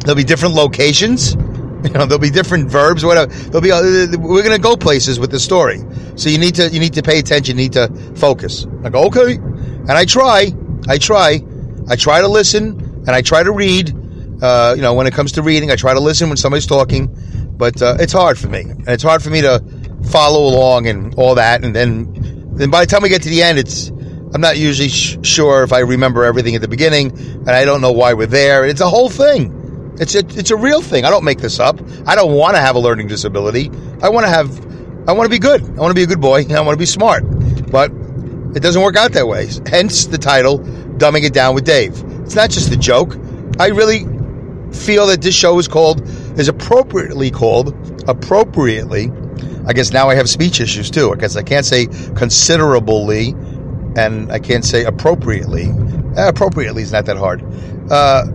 There'll 0.05 0.15
be 0.15 0.23
different 0.23 0.55
locations." 0.55 1.35
You 1.85 1.91
know, 1.91 2.07
there'll 2.07 2.17
be 2.17 2.31
different 2.31 2.67
verbs, 2.67 3.05
whatever. 3.05 3.31
There'll 3.31 3.61
be. 3.61 3.71
Uh, 3.71 4.17
we're 4.17 4.41
going 4.41 4.55
to 4.55 4.59
go 4.59 4.75
places 4.75 5.19
with 5.19 5.29
the 5.29 5.39
story, 5.39 5.83
so 6.15 6.31
you 6.31 6.39
need 6.39 6.55
to 6.55 6.67
you 6.69 6.79
need 6.79 6.93
to 6.93 7.03
pay 7.03 7.19
attention. 7.19 7.59
You 7.59 7.65
need 7.65 7.73
to 7.73 7.89
focus. 8.15 8.65
I 8.83 8.89
go 8.89 9.03
okay, 9.05 9.35
and 9.35 9.91
I 9.91 10.05
try. 10.05 10.51
I 10.87 10.97
try. 10.97 11.41
I 11.87 11.95
try 11.95 12.21
to 12.21 12.27
listen 12.27 12.85
and 13.07 13.09
I 13.09 13.21
try 13.21 13.43
to 13.43 13.51
read. 13.51 13.93
Uh, 14.41 14.73
you 14.75 14.81
know, 14.81 14.93
when 14.93 15.07
it 15.07 15.13
comes 15.13 15.33
to 15.33 15.41
reading, 15.41 15.71
I 15.71 15.75
try 15.75 15.93
to 15.93 15.99
listen 15.99 16.27
when 16.27 16.37
somebody's 16.37 16.65
talking, 16.65 17.15
but 17.57 17.81
uh, 17.81 17.97
it's 17.99 18.13
hard 18.13 18.37
for 18.37 18.47
me. 18.47 18.61
And 18.61 18.89
it's 18.89 19.03
hard 19.03 19.23
for 19.23 19.29
me 19.29 19.41
to 19.41 19.63
follow 20.09 20.47
along 20.47 20.87
and 20.87 21.15
all 21.15 21.35
that. 21.35 21.63
And 21.63 21.75
then, 21.75 22.55
then 22.55 22.69
by 22.69 22.81
the 22.81 22.87
time 22.87 23.01
we 23.01 23.09
get 23.09 23.21
to 23.23 23.29
the 23.29 23.43
end, 23.43 23.59
it's 23.59 23.89
I'm 24.35 24.41
not 24.41 24.57
usually 24.57 24.89
sh- 24.89 25.17
sure 25.21 25.63
if 25.63 25.71
I 25.71 25.79
remember 25.79 26.25
everything 26.25 26.55
at 26.55 26.61
the 26.61 26.67
beginning, 26.67 27.17
and 27.17 27.51
I 27.51 27.63
don't 27.63 27.79
know 27.79 27.93
why 27.93 28.11
we're 28.11 28.27
there. 28.27 28.65
It's 28.65 28.81
a 28.81 28.89
whole 28.89 29.09
thing. 29.09 29.95
It's 29.97 30.13
a, 30.13 30.19
it's 30.19 30.51
a 30.51 30.57
real 30.57 30.81
thing. 30.81 31.05
I 31.05 31.09
don't 31.09 31.23
make 31.23 31.37
this 31.37 31.57
up. 31.57 31.79
I 32.05 32.15
don't 32.15 32.33
want 32.33 32.57
to 32.57 32.59
have 32.59 32.75
a 32.75 32.79
learning 32.79 33.07
disability. 33.07 33.71
I 34.01 34.09
want 34.09 34.25
to 34.25 34.29
have. 34.29 34.49
I 35.07 35.13
want 35.13 35.25
to 35.25 35.29
be 35.29 35.39
good. 35.39 35.61
I 35.63 35.79
want 35.79 35.91
to 35.91 35.93
be 35.93 36.03
a 36.03 36.05
good 36.05 36.19
boy. 36.19 36.43
I 36.49 36.59
want 36.59 36.73
to 36.73 36.77
be 36.77 36.85
smart. 36.85 37.23
But 37.71 37.91
it 38.53 38.59
doesn't 38.59 38.81
work 38.81 38.97
out 38.97 39.13
that 39.13 39.25
way. 39.25 39.47
Hence 39.67 40.07
the 40.07 40.17
title, 40.17 40.59
Dumbing 40.59 41.23
It 41.23 41.33
Down 41.33 41.55
with 41.55 41.63
Dave. 41.63 41.93
It's 42.23 42.35
not 42.35 42.49
just 42.49 42.73
a 42.73 42.77
joke. 42.77 43.15
I 43.57 43.67
really 43.67 43.99
feel 44.73 45.07
that 45.07 45.21
this 45.21 45.33
show 45.33 45.57
is 45.59 45.69
called, 45.69 46.05
is 46.37 46.49
appropriately 46.49 47.31
called, 47.31 47.73
appropriately. 48.09 49.09
I 49.65 49.71
guess 49.71 49.93
now 49.93 50.09
I 50.09 50.15
have 50.15 50.29
speech 50.29 50.59
issues 50.59 50.91
too. 50.91 51.13
I 51.13 51.15
guess 51.15 51.37
I 51.37 51.41
can't 51.41 51.65
say 51.65 51.85
considerably 52.17 53.33
and 53.95 54.31
I 54.31 54.39
can't 54.39 54.65
say 54.65 54.83
appropriately. 54.83 55.71
Eh, 56.17 56.27
appropriately 56.27 56.81
is 56.83 56.91
not 56.91 57.05
that 57.05 57.17
hard. 57.17 57.43
Uh, 57.91 58.25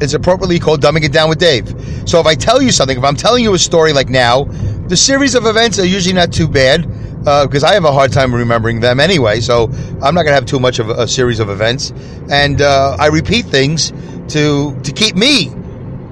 it's 0.00 0.14
appropriately 0.14 0.58
called 0.58 0.82
Dumbing 0.82 1.04
It 1.04 1.12
Down 1.12 1.28
with 1.28 1.38
Dave. 1.38 1.68
So 2.06 2.20
if 2.20 2.26
I 2.26 2.34
tell 2.34 2.60
you 2.60 2.72
something, 2.72 2.98
if 2.98 3.04
I'm 3.04 3.16
telling 3.16 3.44
you 3.44 3.54
a 3.54 3.58
story 3.58 3.92
like 3.92 4.08
now, 4.08 4.44
the 4.88 4.96
series 4.96 5.34
of 5.34 5.46
events 5.46 5.78
are 5.78 5.86
usually 5.86 6.14
not 6.14 6.32
too 6.32 6.48
bad 6.48 6.82
because 7.24 7.64
uh, 7.64 7.68
I 7.68 7.74
have 7.74 7.84
a 7.84 7.92
hard 7.92 8.12
time 8.12 8.34
remembering 8.34 8.80
them 8.80 9.00
anyway. 9.00 9.40
So 9.40 9.64
I'm 10.02 10.14
not 10.14 10.24
going 10.24 10.26
to 10.26 10.34
have 10.34 10.46
too 10.46 10.60
much 10.60 10.78
of 10.78 10.90
a, 10.90 11.08
series 11.08 11.40
of 11.40 11.48
events, 11.48 11.92
and 12.30 12.60
uh, 12.60 12.96
I 13.00 13.06
repeat 13.06 13.46
things 13.46 13.92
to 14.28 14.78
to 14.82 14.92
keep 14.92 15.16
me 15.16 15.50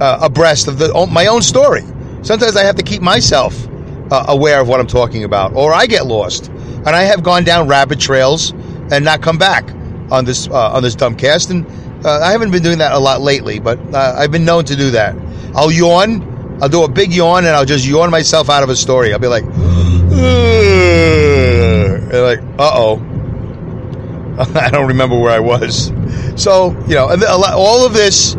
uh, 0.01 0.21
abreast 0.23 0.69
of 0.69 0.79
the 0.79 1.07
my 1.11 1.27
own 1.27 1.43
story. 1.43 1.83
Sometimes 2.23 2.57
I 2.57 2.63
have 2.63 2.77
to 2.77 2.83
keep 2.83 3.03
myself 3.03 3.69
uh, 4.11 4.25
aware 4.29 4.61
of 4.61 4.69
what 4.69 4.81
I'm 4.81 4.87
talking 4.87 5.25
about, 5.25 5.55
or 5.55 5.75
I 5.75 5.87
get 5.87 6.07
lost, 6.07 6.49
and 6.49 6.89
I 6.89 7.03
have 7.03 7.23
gone 7.23 7.45
down 7.45 7.69
rabbit 7.69 8.01
trails 8.01 8.55
and 8.93 9.05
not 9.05 9.23
come 9.23 9.39
back 9.39 9.69
on 10.11 10.25
this 10.25 10.47
uh, 10.49 10.71
on 10.73 10.83
this 10.83 10.95
dumbcast. 10.95 11.51
And 11.51 11.67
uh, 12.07 12.21
I 12.21 12.31
haven't 12.31 12.51
been 12.51 12.63
doing 12.63 12.79
that 12.79 12.93
a 12.93 12.99
lot 12.99 13.21
lately, 13.23 13.59
but 13.59 13.79
I've 13.95 14.31
been 14.31 14.45
known 14.45 14.65
to 14.67 14.77
do 14.77 14.91
that. 14.93 15.17
I'll 15.55 15.73
yawn. 15.73 16.29
I'll 16.63 16.69
do 16.69 16.85
a 16.85 16.89
big 16.89 17.13
yawn 17.13 17.45
and 17.45 17.57
I'll 17.57 17.65
just 17.65 17.87
yawn 17.87 18.11
myself 18.11 18.49
out 18.49 18.63
of 18.63 18.69
a 18.69 18.77
story. 18.77 19.13
I'll 19.13 19.19
be 19.19 19.27
like, 19.27 19.45
like, 22.13 22.41
uh 22.59 22.71
oh. 22.75 23.09
I 24.39 24.71
don't 24.71 24.89
remember 24.89 25.19
where 25.19 25.33
I 25.33 25.41
was. 25.41 25.93
So, 26.37 26.71
you 26.87 26.95
know, 26.95 27.09
and 27.09 27.23
all 27.25 27.85
of 27.85 27.95
this, 27.95 28.35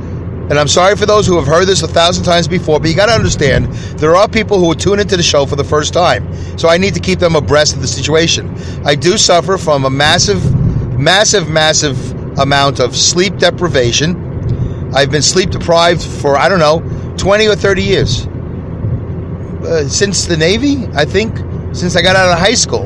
and 0.50 0.60
I'm 0.60 0.68
sorry 0.68 0.98
for 0.98 1.06
those 1.06 1.26
who 1.26 1.38
have 1.38 1.48
heard 1.48 1.66
this 1.66 1.84
a 1.84 1.88
thousand 1.88 2.26
times 2.26 2.50
before, 2.50 2.78
but 2.80 2.90
you 2.90 2.96
got 2.96 3.06
to 3.06 3.14
understand 3.14 3.68
there 3.98 4.16
are 4.16 4.28
people 4.28 4.60
who 4.60 4.76
tune 4.76 5.00
into 5.00 5.16
the 5.16 5.24
show 5.24 5.46
for 5.46 5.56
the 5.56 5.64
first 5.64 5.94
time. 5.94 6.28
So 6.58 6.68
I 6.68 6.78
need 6.78 6.94
to 6.96 7.00
keep 7.00 7.20
them 7.20 7.38
abreast 7.38 7.76
of 7.76 7.82
the 7.82 7.88
situation. 7.88 8.54
I 8.86 8.96
do 8.96 9.18
suffer 9.18 9.58
from 9.58 9.86
a 9.86 9.90
massive, 9.90 10.54
massive, 11.00 11.50
massive 11.50 12.12
amount 12.38 12.82
of 12.82 12.94
sleep 12.94 13.38
deprivation. 13.38 14.92
I've 14.94 15.10
been 15.10 15.22
sleep 15.22 15.50
deprived 15.50 16.04
for, 16.04 16.38
I 16.38 16.50
don't 16.50 16.60
know, 16.60 16.82
20 17.18 17.48
or 17.48 17.56
30 17.56 17.82
years. 17.82 18.28
Uh, 18.28 19.88
since 19.88 20.26
the 20.26 20.36
Navy, 20.36 20.88
I 20.94 21.06
think, 21.06 21.38
since 21.74 21.96
I 21.96 22.02
got 22.02 22.18
out 22.18 22.30
of 22.30 22.38
high 22.38 22.54
school. 22.54 22.86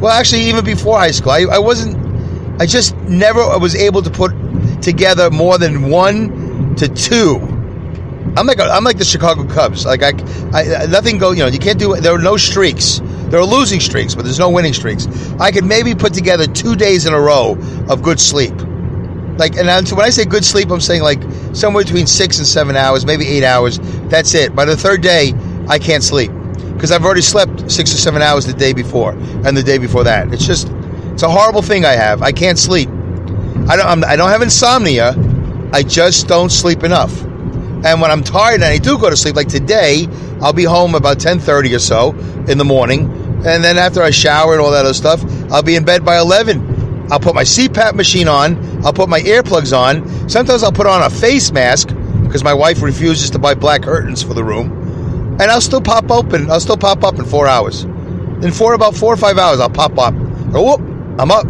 Well, 0.00 0.10
actually, 0.10 0.42
even 0.42 0.64
before 0.64 0.98
high 0.98 1.12
school, 1.12 1.30
I, 1.30 1.42
I 1.42 1.58
wasn't, 1.58 1.96
I 2.60 2.66
just 2.66 2.96
never 3.02 3.40
was 3.60 3.76
able 3.76 4.02
to 4.02 4.10
put 4.10 4.32
together 4.82 5.30
more 5.30 5.56
than 5.56 5.88
one 5.88 6.45
to 6.76 6.88
two 6.88 7.56
I'm 8.36 8.46
like 8.46 8.58
a, 8.58 8.64
I'm 8.64 8.84
like 8.84 8.98
the 8.98 9.04
Chicago 9.04 9.44
Cubs. 9.44 9.86
Like 9.86 10.02
I, 10.02 10.12
I, 10.52 10.86
nothing 10.86 11.16
go. 11.16 11.30
You 11.30 11.40
know, 11.40 11.46
you 11.46 11.58
can't 11.58 11.78
do. 11.78 11.96
There 11.96 12.14
are 12.14 12.18
no 12.18 12.36
streaks. 12.36 13.00
There 13.30 13.40
are 13.40 13.46
losing 13.46 13.80
streaks, 13.80 14.14
but 14.14 14.24
there's 14.24 14.38
no 14.38 14.50
winning 14.50 14.74
streaks. 14.74 15.06
I 15.40 15.50
could 15.50 15.64
maybe 15.64 15.94
put 15.94 16.12
together 16.12 16.46
two 16.46 16.76
days 16.76 17.06
in 17.06 17.14
a 17.14 17.20
row 17.20 17.56
of 17.88 18.02
good 18.02 18.20
sleep. 18.20 18.54
Like, 19.38 19.56
and 19.56 19.66
when 19.90 20.04
I 20.06 20.10
say 20.10 20.24
good 20.26 20.44
sleep, 20.44 20.70
I'm 20.70 20.80
saying 20.80 21.02
like 21.02 21.22
somewhere 21.54 21.82
between 21.82 22.06
six 22.06 22.38
and 22.38 22.46
seven 22.46 22.76
hours, 22.76 23.06
maybe 23.06 23.26
eight 23.26 23.44
hours. 23.44 23.78
That's 24.08 24.34
it. 24.34 24.54
By 24.54 24.66
the 24.66 24.76
third 24.76 25.00
day, 25.00 25.32
I 25.68 25.78
can't 25.78 26.04
sleep 26.04 26.30
because 26.74 26.92
I've 26.92 27.04
already 27.04 27.22
slept 27.22 27.70
six 27.70 27.94
or 27.94 27.98
seven 27.98 28.20
hours 28.20 28.44
the 28.44 28.52
day 28.52 28.74
before 28.74 29.12
and 29.12 29.56
the 29.56 29.62
day 29.62 29.78
before 29.78 30.04
that. 30.04 30.32
It's 30.32 30.46
just, 30.46 30.68
it's 31.12 31.22
a 31.22 31.30
horrible 31.30 31.62
thing 31.62 31.86
I 31.86 31.92
have. 31.92 32.20
I 32.20 32.32
can't 32.32 32.58
sleep. 32.58 32.90
I 33.68 33.76
don't. 33.76 33.86
I'm, 33.86 34.04
I 34.04 34.12
do 34.12 34.18
not 34.18 34.28
have 34.28 34.42
insomnia. 34.42 35.14
I 35.76 35.82
just 35.82 36.26
don't 36.26 36.48
sleep 36.48 36.84
enough. 36.84 37.22
And 37.22 38.00
when 38.00 38.10
I'm 38.10 38.22
tired 38.22 38.62
and 38.62 38.64
I 38.64 38.78
do 38.78 38.98
go 38.98 39.10
to 39.10 39.16
sleep, 39.16 39.36
like 39.36 39.48
today, 39.48 40.08
I'll 40.40 40.54
be 40.54 40.64
home 40.64 40.94
about 40.94 41.18
10:30 41.18 41.74
or 41.74 41.78
so 41.78 42.12
in 42.48 42.56
the 42.56 42.64
morning, 42.64 43.00
and 43.44 43.62
then 43.62 43.76
after 43.76 44.02
I 44.02 44.08
shower 44.08 44.54
and 44.54 44.62
all 44.62 44.70
that 44.70 44.86
other 44.86 44.94
stuff, 44.94 45.22
I'll 45.52 45.62
be 45.62 45.76
in 45.76 45.84
bed 45.84 46.02
by 46.02 46.16
11. 46.16 47.08
I'll 47.10 47.20
put 47.20 47.34
my 47.34 47.42
CPAP 47.42 47.94
machine 47.94 48.26
on. 48.26 48.56
I'll 48.86 48.94
put 48.94 49.10
my 49.10 49.20
earplugs 49.20 49.76
on. 49.76 50.30
Sometimes 50.30 50.62
I'll 50.62 50.72
put 50.72 50.86
on 50.86 51.02
a 51.02 51.10
face 51.10 51.52
mask 51.52 51.88
because 52.24 52.42
my 52.42 52.54
wife 52.54 52.80
refuses 52.80 53.28
to 53.32 53.38
buy 53.38 53.52
black 53.52 53.82
curtains 53.82 54.22
for 54.22 54.32
the 54.32 54.42
room, 54.42 55.36
and 55.38 55.42
I'll 55.42 55.60
still 55.60 55.82
pop 55.82 56.10
open. 56.10 56.50
I'll 56.50 56.60
still 56.60 56.78
pop 56.78 57.04
up 57.04 57.18
in 57.18 57.26
four 57.26 57.46
hours. 57.46 57.84
In 57.84 58.50
four 58.50 58.72
about 58.72 58.96
four 58.96 59.12
or 59.12 59.18
five 59.18 59.36
hours, 59.36 59.60
I'll 59.60 59.68
pop 59.68 59.98
up. 59.98 60.14
Oh, 60.54 60.62
whoop, 60.62 60.80
I'm 61.20 61.30
up. 61.30 61.46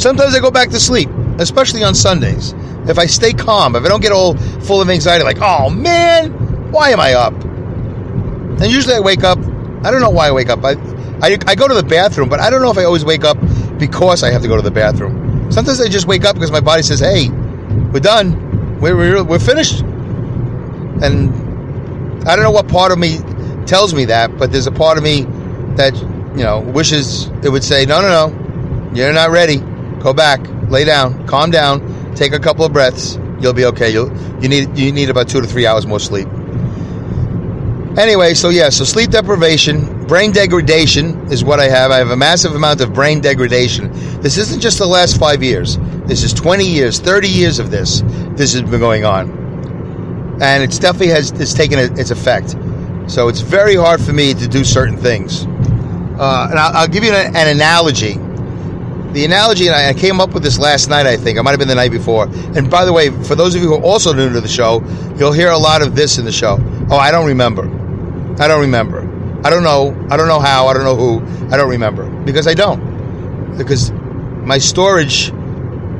Sometimes 0.00 0.34
I 0.34 0.40
go 0.40 0.50
back 0.50 0.70
to 0.70 0.80
sleep, 0.80 1.08
especially 1.38 1.82
on 1.82 1.94
Sundays. 1.94 2.54
If 2.88 2.98
I 2.98 3.06
stay 3.06 3.32
calm, 3.32 3.76
if 3.76 3.84
I 3.84 3.88
don't 3.88 4.02
get 4.02 4.12
all 4.12 4.36
full 4.36 4.80
of 4.80 4.90
anxiety, 4.90 5.24
like, 5.24 5.40
oh 5.40 5.70
man, 5.70 6.32
why 6.72 6.90
am 6.90 7.00
I 7.00 7.14
up? 7.14 7.32
And 7.32 8.70
usually 8.70 8.94
I 8.94 9.00
wake 9.00 9.24
up, 9.24 9.38
I 9.38 9.90
don't 9.90 10.00
know 10.00 10.10
why 10.10 10.28
I 10.28 10.32
wake 10.32 10.48
up. 10.48 10.64
I, 10.64 10.72
I, 11.22 11.38
I 11.46 11.54
go 11.54 11.68
to 11.68 11.74
the 11.74 11.82
bathroom, 11.82 12.28
but 12.28 12.40
I 12.40 12.50
don't 12.50 12.62
know 12.62 12.70
if 12.70 12.78
I 12.78 12.84
always 12.84 13.04
wake 13.04 13.24
up 13.24 13.36
because 13.78 14.22
I 14.22 14.30
have 14.30 14.42
to 14.42 14.48
go 14.48 14.56
to 14.56 14.62
the 14.62 14.70
bathroom. 14.70 15.50
Sometimes 15.50 15.80
I 15.80 15.88
just 15.88 16.06
wake 16.06 16.24
up 16.24 16.34
because 16.34 16.50
my 16.50 16.60
body 16.60 16.82
says, 16.82 17.00
hey, 17.00 17.28
we're 17.92 18.00
done. 18.00 18.80
We're, 18.80 18.96
we're, 18.96 19.22
we're 19.22 19.38
finished. 19.38 19.80
And 19.80 21.30
I 22.28 22.36
don't 22.36 22.44
know 22.44 22.50
what 22.50 22.68
part 22.68 22.92
of 22.92 22.98
me 22.98 23.18
tells 23.66 23.94
me 23.94 24.04
that, 24.06 24.36
but 24.38 24.52
there's 24.52 24.66
a 24.66 24.72
part 24.72 24.98
of 24.98 25.04
me 25.04 25.22
that, 25.76 25.94
you 26.36 26.44
know, 26.44 26.60
wishes 26.60 27.26
it 27.42 27.48
would 27.50 27.64
say, 27.64 27.84
no, 27.86 28.00
no, 28.00 28.28
no, 28.28 28.92
you're 28.94 29.12
not 29.12 29.30
ready. 29.30 29.58
Go 30.00 30.12
back, 30.12 30.40
lay 30.72 30.84
down, 30.84 31.26
calm 31.28 31.50
down, 31.52 31.80
Take 32.14 32.34
a 32.34 32.38
couple 32.38 32.64
of 32.64 32.72
breaths. 32.72 33.18
You'll 33.40 33.54
be 33.54 33.64
okay. 33.66 33.90
You 33.90 34.14
you 34.40 34.48
need 34.48 34.76
you 34.78 34.92
need 34.92 35.08
about 35.08 35.28
two 35.28 35.40
to 35.40 35.46
three 35.46 35.66
hours 35.66 35.86
more 35.86 35.98
sleep. 35.98 36.28
Anyway, 37.98 38.34
so 38.34 38.48
yeah, 38.48 38.68
so 38.68 38.84
sleep 38.84 39.10
deprivation, 39.10 40.06
brain 40.06 40.32
degradation 40.32 41.30
is 41.30 41.44
what 41.44 41.60
I 41.60 41.68
have. 41.68 41.90
I 41.90 41.98
have 41.98 42.10
a 42.10 42.16
massive 42.16 42.54
amount 42.54 42.80
of 42.80 42.94
brain 42.94 43.20
degradation. 43.20 43.90
This 44.20 44.38
isn't 44.38 44.60
just 44.60 44.78
the 44.78 44.86
last 44.86 45.18
five 45.18 45.42
years. 45.42 45.78
This 46.06 46.22
is 46.22 46.32
20 46.32 46.64
years, 46.64 47.00
30 47.00 47.28
years 47.28 47.58
of 47.58 47.70
this. 47.70 48.02
This 48.34 48.54
has 48.54 48.62
been 48.62 48.80
going 48.80 49.04
on. 49.04 50.38
And 50.40 50.62
it's 50.62 50.78
definitely 50.78 51.08
has 51.08 51.32
it's 51.32 51.52
taken 51.52 51.78
its 51.78 52.10
effect. 52.10 52.56
So 53.08 53.28
it's 53.28 53.40
very 53.40 53.74
hard 53.74 54.00
for 54.00 54.14
me 54.14 54.32
to 54.32 54.48
do 54.48 54.64
certain 54.64 54.96
things. 54.96 55.44
Uh, 55.44 56.48
and 56.50 56.58
I'll, 56.58 56.76
I'll, 56.76 56.88
give 56.88 57.04
you 57.04 57.12
an, 57.12 57.36
an 57.36 57.48
analogy 57.48 58.14
the 59.12 59.24
analogy, 59.24 59.66
and 59.66 59.76
I 59.76 59.92
came 59.94 60.20
up 60.20 60.32
with 60.32 60.42
this 60.42 60.58
last 60.58 60.88
night, 60.88 61.06
I 61.06 61.16
think. 61.16 61.38
I 61.38 61.42
might 61.42 61.50
have 61.50 61.58
been 61.58 61.68
the 61.68 61.74
night 61.74 61.90
before. 61.90 62.24
And 62.56 62.70
by 62.70 62.84
the 62.84 62.92
way, 62.92 63.10
for 63.10 63.34
those 63.34 63.54
of 63.54 63.62
you 63.62 63.68
who 63.68 63.74
are 63.74 63.82
also 63.82 64.12
new 64.12 64.32
to 64.32 64.40
the 64.40 64.48
show, 64.48 64.82
you'll 65.18 65.32
hear 65.32 65.50
a 65.50 65.58
lot 65.58 65.82
of 65.82 65.94
this 65.94 66.18
in 66.18 66.24
the 66.24 66.32
show. 66.32 66.58
Oh, 66.90 66.96
I 66.96 67.10
don't 67.10 67.26
remember. 67.26 67.64
I 68.40 68.48
don't 68.48 68.60
remember. 68.60 69.00
I 69.44 69.50
don't 69.50 69.62
know. 69.62 70.06
I 70.10 70.16
don't 70.16 70.28
know 70.28 70.40
how. 70.40 70.68
I 70.68 70.74
don't 70.74 70.84
know 70.84 70.96
who. 70.96 71.20
I 71.52 71.56
don't 71.56 71.68
remember. 71.68 72.08
Because 72.24 72.46
I 72.46 72.54
don't. 72.54 73.56
Because 73.58 73.90
my 73.90 74.58
storage 74.58 75.30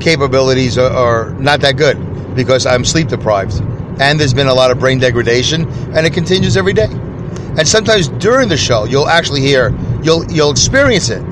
capabilities 0.01 0.79
are, 0.79 0.91
are 0.91 1.31
not 1.35 1.61
that 1.61 1.77
good 1.77 2.35
because 2.35 2.67
I'm 2.67 2.85
sleep 2.85 3.09
deprived. 3.09 3.61
And 4.01 4.19
there's 4.19 4.35
been 4.35 4.47
a 4.47 4.55
lot 4.55 4.71
of 4.71 4.79
brain 4.79 4.99
degradation, 4.99 5.69
and 5.95 6.07
it 6.07 6.15
continues 6.15 6.57
every 6.57 6.73
day. 6.73 6.89
And 6.91 7.69
sometimes 7.69 8.09
during 8.09 8.49
the 8.49 8.57
show, 8.57 8.85
you'll 8.85 9.09
actually 9.09 9.43
hear, 9.43 9.77
you'll 10.03 10.25
you'll 10.33 10.51
experience 10.51 11.11
it 11.11 11.23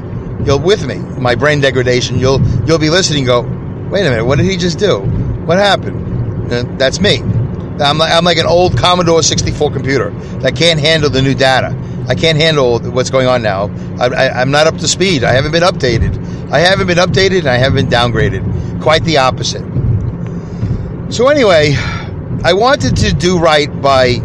you'll 0.45 0.61
with 0.61 0.87
me, 0.87 0.97
my 0.97 1.35
brain 1.35 1.61
degradation, 1.61 2.19
you'll 2.19 2.41
you'll 2.67 2.79
be 2.79 2.91
listening. 2.91 3.25
go, 3.25 3.43
wait 3.91 4.07
a 4.07 4.11
minute, 4.11 4.25
what 4.25 4.39
did 4.39 4.47
he 4.47 4.57
just 4.57 4.79
do? 4.79 5.01
What 5.47 5.59
happened? 5.59 6.53
Uh, 6.53 6.65
that's 6.77 7.01
me. 7.01 7.23
I'm 7.81 7.99
like, 7.99 8.13
I'm 8.13 8.25
like 8.25 8.39
an 8.39 8.47
old 8.47 8.77
Commodore 8.77 9.23
64 9.23 9.71
computer 9.71 10.11
that 10.41 10.55
can't 10.55 10.79
handle 10.79 11.09
the 11.09 11.23
new 11.23 11.35
data. 11.35 11.75
I 12.09 12.15
can't 12.15 12.37
handle 12.37 12.79
what's 12.79 13.11
going 13.11 13.27
on 13.27 13.43
now. 13.43 13.71
I, 13.99 14.43
am 14.43 14.51
not 14.51 14.67
up 14.67 14.77
to 14.79 14.89
speed. 14.89 15.25
I 15.25 15.33
haven't 15.33 15.53
been 15.53 15.63
updated. 15.63 16.51
I 16.51 16.59
haven't 16.59 16.89
been 16.89 16.99
updated 16.99 17.41
and 17.41 17.49
I 17.49 17.57
haven't 17.57 17.77
been 17.77 17.87
downgraded. 17.87 18.83
Quite 18.83 19.05
the 19.05 19.19
opposite. 19.19 19.65
So, 21.13 21.29
anyway, 21.29 21.75
I 22.45 22.53
wanted 22.53 22.97
to 22.99 23.15
do 23.15 23.39
right 23.39 23.71
by 23.81 24.19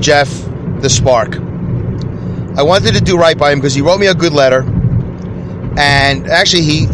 Jeff 0.00 0.28
the 0.80 0.90
Spark. 0.90 1.43
I 2.56 2.62
wanted 2.62 2.94
to 2.94 3.00
do 3.00 3.16
right 3.16 3.36
by 3.36 3.50
him 3.50 3.58
because 3.58 3.74
he 3.74 3.80
wrote 3.80 3.98
me 3.98 4.06
a 4.06 4.14
good 4.14 4.32
letter, 4.32 4.60
and 5.76 6.28
actually 6.28 6.62
he, 6.62 6.86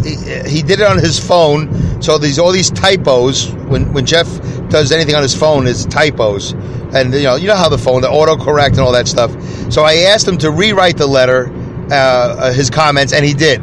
he 0.48 0.62
did 0.62 0.80
it 0.80 0.86
on 0.86 0.98
his 0.98 1.18
phone. 1.18 2.02
So 2.02 2.16
these 2.16 2.38
all 2.38 2.50
these 2.50 2.70
typos 2.70 3.50
when 3.68 3.92
when 3.92 4.06
Jeff 4.06 4.26
does 4.70 4.90
anything 4.90 5.14
on 5.14 5.22
his 5.22 5.36
phone 5.36 5.66
is 5.66 5.84
typos, 5.84 6.52
and 6.94 7.12
you 7.12 7.24
know 7.24 7.36
you 7.36 7.46
know 7.46 7.56
how 7.56 7.68
the 7.68 7.76
phone 7.76 8.00
the 8.00 8.08
autocorrect 8.08 8.70
and 8.70 8.80
all 8.80 8.92
that 8.92 9.06
stuff. 9.06 9.30
So 9.70 9.82
I 9.82 9.96
asked 10.08 10.26
him 10.26 10.38
to 10.38 10.50
rewrite 10.50 10.96
the 10.96 11.06
letter, 11.06 11.52
uh, 11.90 11.94
uh, 11.94 12.52
his 12.52 12.70
comments, 12.70 13.12
and 13.12 13.22
he 13.24 13.34
did. 13.34 13.60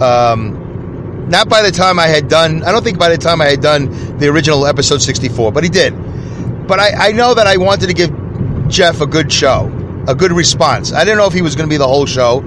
Um, 0.00 1.26
not 1.28 1.48
by 1.48 1.62
the 1.62 1.72
time 1.72 1.98
I 1.98 2.06
had 2.06 2.28
done, 2.28 2.62
I 2.62 2.70
don't 2.70 2.84
think 2.84 2.98
by 2.98 3.08
the 3.08 3.18
time 3.18 3.40
I 3.40 3.46
had 3.46 3.60
done 3.60 4.18
the 4.18 4.28
original 4.28 4.66
episode 4.66 5.02
64, 5.02 5.50
but 5.50 5.64
he 5.64 5.70
did. 5.70 5.94
But 6.68 6.78
I, 6.78 7.08
I 7.08 7.12
know 7.12 7.34
that 7.34 7.46
I 7.46 7.56
wanted 7.56 7.88
to 7.88 7.94
give 7.94 8.12
Jeff 8.68 9.00
a 9.00 9.06
good 9.06 9.32
show 9.32 9.68
a 10.08 10.14
good 10.14 10.32
response. 10.32 10.92
I 10.92 11.04
didn't 11.04 11.18
know 11.18 11.26
if 11.26 11.32
he 11.32 11.42
was 11.42 11.54
going 11.54 11.68
to 11.68 11.72
be 11.72 11.76
the 11.76 11.88
whole 11.88 12.06
show, 12.06 12.40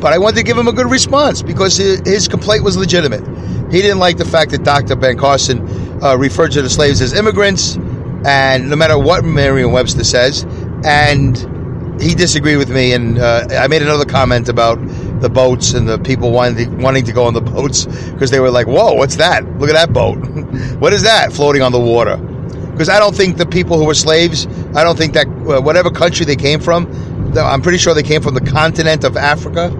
but 0.00 0.12
I 0.12 0.18
wanted 0.18 0.36
to 0.36 0.42
give 0.42 0.56
him 0.56 0.68
a 0.68 0.72
good 0.72 0.90
response 0.90 1.42
because 1.42 1.76
his 1.76 2.28
complaint 2.28 2.64
was 2.64 2.76
legitimate. 2.76 3.26
He 3.72 3.82
didn't 3.82 3.98
like 3.98 4.16
the 4.16 4.24
fact 4.24 4.52
that 4.52 4.62
Dr. 4.62 4.96
Ben 4.96 5.18
Carson 5.18 6.02
uh, 6.02 6.16
referred 6.16 6.52
to 6.52 6.62
the 6.62 6.70
slaves 6.70 7.00
as 7.00 7.12
immigrants, 7.12 7.76
and 8.24 8.70
no 8.70 8.76
matter 8.76 8.98
what 8.98 9.24
Merriam-Webster 9.24 10.04
says, 10.04 10.44
and 10.84 11.36
he 12.00 12.14
disagreed 12.14 12.58
with 12.58 12.70
me. 12.70 12.92
And 12.92 13.18
uh, 13.18 13.46
I 13.50 13.66
made 13.68 13.82
another 13.82 14.04
comment 14.04 14.48
about 14.48 14.76
the 15.20 15.28
boats 15.28 15.72
and 15.72 15.88
the 15.88 15.98
people 15.98 16.30
wanting 16.30 16.70
to, 16.70 16.76
wanting 16.82 17.04
to 17.06 17.12
go 17.12 17.24
on 17.24 17.34
the 17.34 17.40
boats 17.40 17.86
because 17.86 18.30
they 18.30 18.40
were 18.40 18.50
like, 18.50 18.66
"Whoa, 18.66 18.94
what's 18.94 19.16
that? 19.16 19.44
Look 19.58 19.70
at 19.70 19.74
that 19.74 19.92
boat! 19.92 20.16
what 20.78 20.92
is 20.92 21.02
that 21.02 21.32
floating 21.32 21.62
on 21.62 21.72
the 21.72 21.80
water?" 21.80 22.16
Because 22.76 22.90
I 22.90 22.98
don't 22.98 23.16
think 23.16 23.38
the 23.38 23.46
people 23.46 23.78
who 23.78 23.86
were 23.86 23.94
slaves, 23.94 24.46
I 24.74 24.84
don't 24.84 24.98
think 24.98 25.14
that 25.14 25.26
uh, 25.26 25.62
whatever 25.62 25.90
country 25.90 26.26
they 26.26 26.36
came 26.36 26.60
from, 26.60 26.84
I'm 27.34 27.62
pretty 27.62 27.78
sure 27.78 27.94
they 27.94 28.02
came 28.02 28.20
from 28.20 28.34
the 28.34 28.42
continent 28.42 29.02
of 29.02 29.16
Africa, 29.16 29.70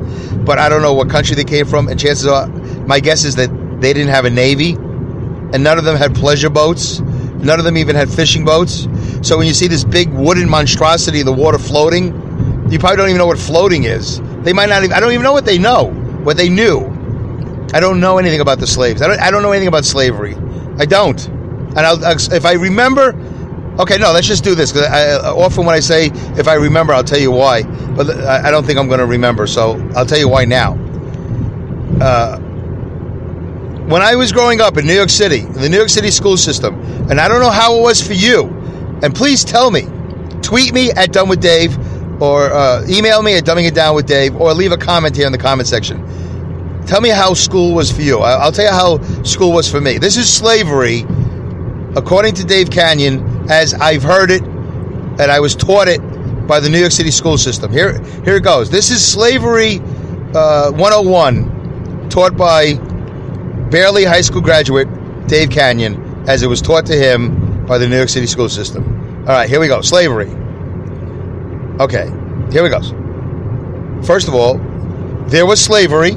but 0.46 0.58
I 0.58 0.70
don't 0.70 0.80
know 0.80 0.94
what 0.94 1.10
country 1.10 1.36
they 1.36 1.44
came 1.44 1.66
from. 1.66 1.88
And 1.88 2.00
chances 2.00 2.26
are, 2.26 2.46
my 2.86 2.98
guess 3.00 3.24
is 3.24 3.36
that 3.36 3.50
they 3.82 3.92
didn't 3.92 4.08
have 4.08 4.24
a 4.24 4.30
navy, 4.30 4.72
and 4.72 5.62
none 5.62 5.76
of 5.76 5.84
them 5.84 5.94
had 5.94 6.14
pleasure 6.14 6.48
boats. 6.48 7.00
None 7.00 7.58
of 7.58 7.66
them 7.66 7.76
even 7.76 7.96
had 7.96 8.08
fishing 8.08 8.46
boats. 8.46 8.88
So 9.20 9.36
when 9.36 9.46
you 9.46 9.52
see 9.52 9.68
this 9.68 9.84
big 9.84 10.08
wooden 10.08 10.48
monstrosity 10.48 11.20
in 11.20 11.26
the 11.26 11.34
water 11.34 11.58
floating, 11.58 12.06
you 12.70 12.78
probably 12.78 12.96
don't 12.96 13.08
even 13.10 13.18
know 13.18 13.26
what 13.26 13.38
floating 13.38 13.84
is. 13.84 14.22
They 14.42 14.54
might 14.54 14.70
not 14.70 14.82
even, 14.84 14.96
I 14.96 15.00
don't 15.00 15.12
even 15.12 15.22
know 15.22 15.34
what 15.34 15.44
they 15.44 15.58
know, 15.58 15.90
what 16.24 16.38
they 16.38 16.48
knew. 16.48 16.80
I 17.74 17.80
don't 17.80 18.00
know 18.00 18.16
anything 18.16 18.40
about 18.40 18.58
the 18.58 18.66
slaves. 18.66 19.02
I 19.02 19.08
don't, 19.08 19.20
I 19.20 19.30
don't 19.30 19.42
know 19.42 19.52
anything 19.52 19.68
about 19.68 19.84
slavery. 19.84 20.34
I 20.78 20.86
don't. 20.86 21.35
And 21.76 21.86
I'll, 21.86 21.98
if 22.32 22.46
I 22.46 22.54
remember, 22.54 23.14
okay, 23.78 23.98
no, 23.98 24.12
let's 24.12 24.26
just 24.26 24.44
do 24.44 24.54
this. 24.54 24.72
Because 24.72 25.22
often 25.24 25.66
when 25.66 25.74
I 25.74 25.80
say 25.80 26.06
if 26.38 26.48
I 26.48 26.54
remember, 26.54 26.92
I'll 26.92 27.04
tell 27.04 27.20
you 27.20 27.30
why. 27.30 27.62
But 27.62 28.10
I 28.10 28.50
don't 28.50 28.64
think 28.64 28.78
I'm 28.78 28.88
going 28.88 29.00
to 29.00 29.06
remember, 29.06 29.46
so 29.46 29.76
I'll 29.94 30.06
tell 30.06 30.18
you 30.18 30.28
why 30.28 30.44
now. 30.44 30.72
Uh, 32.00 32.38
when 33.86 34.02
I 34.02 34.16
was 34.16 34.32
growing 34.32 34.60
up 34.60 34.76
in 34.78 34.86
New 34.86 34.94
York 34.94 35.10
City, 35.10 35.40
in 35.40 35.52
the 35.52 35.68
New 35.68 35.76
York 35.76 35.90
City 35.90 36.10
school 36.10 36.36
system, 36.36 36.74
and 37.08 37.20
I 37.20 37.28
don't 37.28 37.40
know 37.40 37.50
how 37.50 37.78
it 37.78 37.82
was 37.82 38.04
for 38.04 38.14
you, 38.14 38.46
and 39.02 39.14
please 39.14 39.44
tell 39.44 39.70
me, 39.70 39.86
tweet 40.42 40.74
me 40.74 40.90
at 40.90 41.12
Dumb 41.12 41.28
with 41.28 41.40
Dave, 41.40 41.78
or 42.20 42.50
uh, 42.50 42.84
email 42.88 43.22
me 43.22 43.36
at 43.36 43.44
Dumbing 43.44 43.68
It 43.68 43.74
Down 43.74 43.94
with 43.94 44.06
Dave, 44.06 44.34
or 44.36 44.52
leave 44.54 44.72
a 44.72 44.76
comment 44.76 45.14
here 45.14 45.26
in 45.26 45.32
the 45.32 45.38
comment 45.38 45.68
section. 45.68 46.04
Tell 46.86 47.00
me 47.00 47.10
how 47.10 47.34
school 47.34 47.74
was 47.74 47.92
for 47.92 48.02
you. 48.02 48.18
I'll 48.18 48.52
tell 48.52 48.64
you 48.64 48.70
how 48.72 49.22
school 49.22 49.52
was 49.52 49.70
for 49.70 49.80
me. 49.80 49.98
This 49.98 50.16
is 50.16 50.32
slavery 50.32 51.04
according 51.96 52.34
to 52.34 52.44
Dave 52.44 52.70
Canyon, 52.70 53.50
as 53.50 53.74
I've 53.74 54.02
heard 54.02 54.30
it 54.30 54.42
and 54.42 55.32
I 55.32 55.40
was 55.40 55.56
taught 55.56 55.88
it 55.88 55.98
by 56.46 56.60
the 56.60 56.68
New 56.68 56.78
York 56.78 56.92
City 56.92 57.10
school 57.10 57.38
system. 57.38 57.72
Here, 57.72 57.98
here 58.22 58.36
it 58.36 58.44
goes. 58.44 58.70
This 58.70 58.90
is 58.90 59.04
Slavery 59.04 59.80
uh, 60.34 60.70
101, 60.72 62.08
taught 62.10 62.36
by 62.36 62.74
barely 63.70 64.04
high 64.04 64.20
school 64.20 64.42
graduate 64.42 64.86
Dave 65.26 65.50
Canyon, 65.50 66.28
as 66.28 66.42
it 66.42 66.46
was 66.46 66.60
taught 66.60 66.86
to 66.86 66.94
him 66.94 67.64
by 67.66 67.78
the 67.78 67.88
New 67.88 67.96
York 67.96 68.10
City 68.10 68.26
school 68.26 68.48
system. 68.48 68.84
All 69.20 69.32
right, 69.32 69.48
here 69.48 69.58
we 69.58 69.66
go. 69.66 69.80
Slavery. 69.80 70.28
Okay, 71.80 72.06
here 72.52 72.62
we 72.62 72.68
go. 72.68 72.80
First 74.02 74.28
of 74.28 74.34
all, 74.34 74.58
there 75.28 75.46
was 75.46 75.60
slavery. 75.60 76.12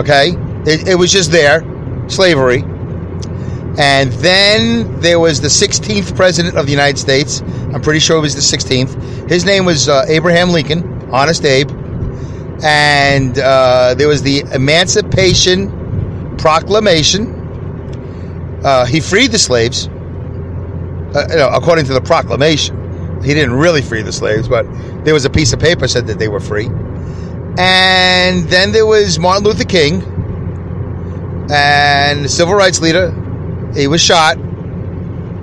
Okay, 0.00 0.30
it, 0.66 0.88
it 0.88 0.94
was 0.96 1.12
just 1.12 1.30
there, 1.30 1.62
slavery. 2.08 2.64
And 3.78 4.12
then 4.12 5.00
there 5.00 5.18
was 5.18 5.40
the 5.40 5.48
16th 5.48 6.14
president 6.14 6.56
of 6.56 6.66
the 6.66 6.72
United 6.72 6.98
States. 6.98 7.40
I'm 7.40 7.80
pretty 7.80 8.00
sure 8.00 8.18
it 8.18 8.20
was 8.20 8.34
the 8.34 8.56
16th. 8.56 9.30
His 9.30 9.44
name 9.44 9.64
was 9.64 9.88
uh, 9.88 10.04
Abraham 10.08 10.50
Lincoln, 10.50 11.10
Honest 11.10 11.44
Abe. 11.44 11.70
And 12.62 13.38
uh, 13.38 13.94
there 13.94 14.08
was 14.08 14.22
the 14.22 14.40
Emancipation 14.52 16.36
Proclamation. 16.36 17.40
Uh, 18.64 18.84
he 18.84 19.00
freed 19.00 19.32
the 19.32 19.38
slaves, 19.38 19.88
uh, 19.88 21.50
according 21.52 21.86
to 21.86 21.94
the 21.94 22.00
proclamation. 22.00 23.22
He 23.22 23.34
didn't 23.34 23.54
really 23.54 23.82
free 23.82 24.02
the 24.02 24.12
slaves, 24.12 24.48
but 24.48 24.66
there 25.04 25.14
was 25.14 25.24
a 25.24 25.30
piece 25.30 25.52
of 25.52 25.60
paper 25.60 25.88
said 25.88 26.06
that 26.08 26.18
they 26.18 26.28
were 26.28 26.40
free. 26.40 26.66
And 27.58 28.48
then 28.48 28.72
there 28.72 28.86
was 28.86 29.18
Martin 29.18 29.44
Luther 29.44 29.64
King, 29.64 30.02
and 31.50 32.24
the 32.24 32.28
civil 32.28 32.54
rights 32.54 32.80
leader. 32.80 33.10
He 33.74 33.86
was 33.86 34.00
shot. 34.00 34.36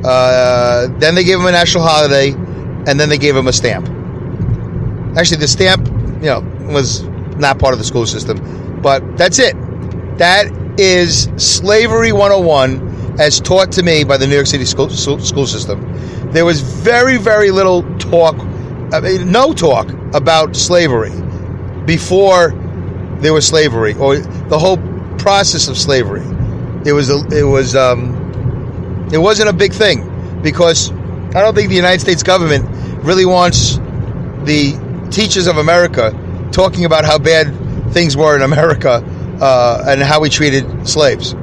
Uh, 0.03 0.87
then 0.99 1.15
they 1.15 1.23
gave 1.23 1.39
him 1.39 1.45
a 1.45 1.51
national 1.51 1.83
holiday, 1.83 2.31
and 2.31 2.99
then 2.99 3.09
they 3.09 3.17
gave 3.17 3.35
him 3.35 3.47
a 3.47 3.53
stamp. 3.53 3.87
Actually, 5.17 5.37
the 5.37 5.47
stamp, 5.47 5.87
you 6.21 6.29
know, 6.29 6.41
was 6.71 7.03
not 7.37 7.59
part 7.59 7.73
of 7.73 7.79
the 7.79 7.85
school 7.85 8.05
system, 8.05 8.81
but 8.81 9.17
that's 9.17 9.39
it. 9.39 9.55
That 10.17 10.47
is 10.79 11.29
slavery 11.37 12.11
101 12.11 13.17
as 13.19 13.39
taught 13.41 13.71
to 13.73 13.83
me 13.83 14.03
by 14.03 14.17
the 14.17 14.25
New 14.27 14.35
York 14.35 14.47
City 14.47 14.65
school, 14.65 14.89
school 14.89 15.47
system. 15.47 15.81
There 16.31 16.45
was 16.45 16.61
very, 16.61 17.17
very 17.17 17.51
little 17.51 17.83
talk, 17.97 18.35
I 18.93 19.01
mean, 19.01 19.31
no 19.31 19.53
talk 19.53 19.89
about 20.13 20.55
slavery 20.55 21.11
before 21.85 22.51
there 23.19 23.33
was 23.33 23.45
slavery 23.45 23.93
or 23.95 24.17
the 24.17 24.57
whole 24.57 24.77
process 25.17 25.67
of 25.67 25.77
slavery. 25.77 26.23
It 26.85 26.93
was, 26.93 27.09
it 27.09 27.43
was, 27.43 27.75
um, 27.75 28.18
it 29.11 29.17
wasn't 29.17 29.49
a 29.49 29.53
big 29.53 29.73
thing 29.73 30.41
because 30.41 30.91
I 30.91 31.41
don't 31.41 31.55
think 31.55 31.69
the 31.69 31.75
United 31.75 32.01
States 32.01 32.23
government 32.23 32.65
really 33.03 33.25
wants 33.25 33.77
the 34.43 35.07
teachers 35.11 35.47
of 35.47 35.57
America 35.57 36.13
talking 36.51 36.85
about 36.85 37.05
how 37.05 37.17
bad 37.17 37.93
things 37.93 38.15
were 38.15 38.35
in 38.35 38.41
America 38.41 39.03
uh, 39.41 39.83
and 39.87 40.01
how 40.01 40.19
we 40.19 40.29
treated 40.29 40.87
slaves, 40.87 41.33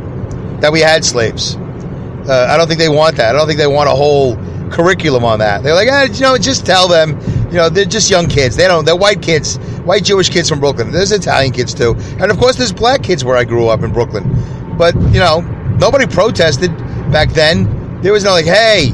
that 0.61 0.71
we 0.73 0.81
had 0.81 1.05
slaves. 1.05 1.57
Uh, 1.57 2.49
I 2.51 2.57
don't 2.57 2.67
think 2.67 2.81
they 2.81 2.89
want 2.89 3.17
that. 3.17 3.35
I 3.35 3.39
don't 3.39 3.47
think 3.47 3.59
they 3.59 3.67
want 3.67 3.89
a 3.89 3.93
whole 3.93 4.37
curriculum 4.71 5.25
on 5.25 5.39
that. 5.39 5.63
They're 5.63 5.75
like, 5.75 5.89
eh, 5.89 6.09
you 6.13 6.21
know, 6.21 6.37
just 6.37 6.67
tell 6.67 6.89
them, 6.89 7.21
you 7.47 7.57
know, 7.57 7.69
they're 7.69 7.85
just 7.85 8.11
young 8.11 8.27
kids. 8.27 8.57
They 8.57 8.67
don't. 8.67 8.85
They're 8.85 8.97
white 8.97 9.23
kids, 9.23 9.57
white 9.85 10.05
Jewish 10.05 10.29
kids 10.29 10.49
from 10.49 10.61
Brooklyn. 10.61 10.91
There's 10.91 11.13
Italian 11.13 11.53
kids 11.53 11.73
too, 11.73 11.95
and 12.19 12.31
of 12.31 12.39
course, 12.39 12.57
there's 12.57 12.73
black 12.73 13.03
kids 13.03 13.25
where 13.25 13.37
I 13.37 13.45
grew 13.45 13.69
up 13.69 13.83
in 13.83 13.93
Brooklyn. 13.93 14.77
But 14.77 14.95
you 14.95 15.21
know, 15.21 15.41
nobody 15.79 16.07
protested 16.07 16.71
back 17.11 17.31
then. 17.31 18.01
There 18.03 18.13
was 18.13 18.25
no 18.25 18.31
like, 18.31 18.47
hey, 18.47 18.91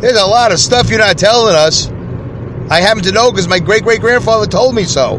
there's 0.00 0.18
a 0.18 0.26
lot 0.26 0.52
of 0.52 0.58
stuff 0.58 0.90
you're 0.90 0.98
not 0.98 1.18
telling 1.18 1.54
us. 1.54 1.88
I 2.70 2.80
happen 2.80 3.02
to 3.04 3.12
know 3.12 3.30
because 3.30 3.48
my 3.48 3.58
great 3.58 3.82
great 3.82 4.00
grandfather 4.00 4.46
told 4.46 4.74
me 4.74 4.84
so. 4.84 5.16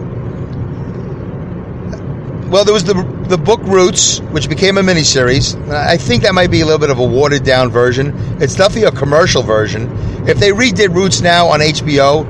Well, 2.49 2.63
there 2.63 2.73
was 2.73 2.83
the 2.83 2.93
the 3.27 3.37
book 3.37 3.61
Roots, 3.63 4.19
which 4.31 4.49
became 4.49 4.77
a 4.77 4.81
miniseries. 4.81 5.55
I 5.69 5.97
think 5.97 6.23
that 6.23 6.33
might 6.33 6.49
be 6.49 6.61
a 6.61 6.65
little 6.65 6.79
bit 6.79 6.89
of 6.89 6.99
a 6.99 7.05
watered 7.05 7.43
down 7.43 7.69
version. 7.69 8.13
It's 8.41 8.55
definitely 8.55 8.83
a 8.83 8.91
commercial 8.91 9.43
version. 9.43 9.91
If 10.27 10.37
they 10.39 10.51
redid 10.51 10.93
Roots 10.93 11.21
now 11.21 11.47
on 11.47 11.59
HBO, 11.59 12.25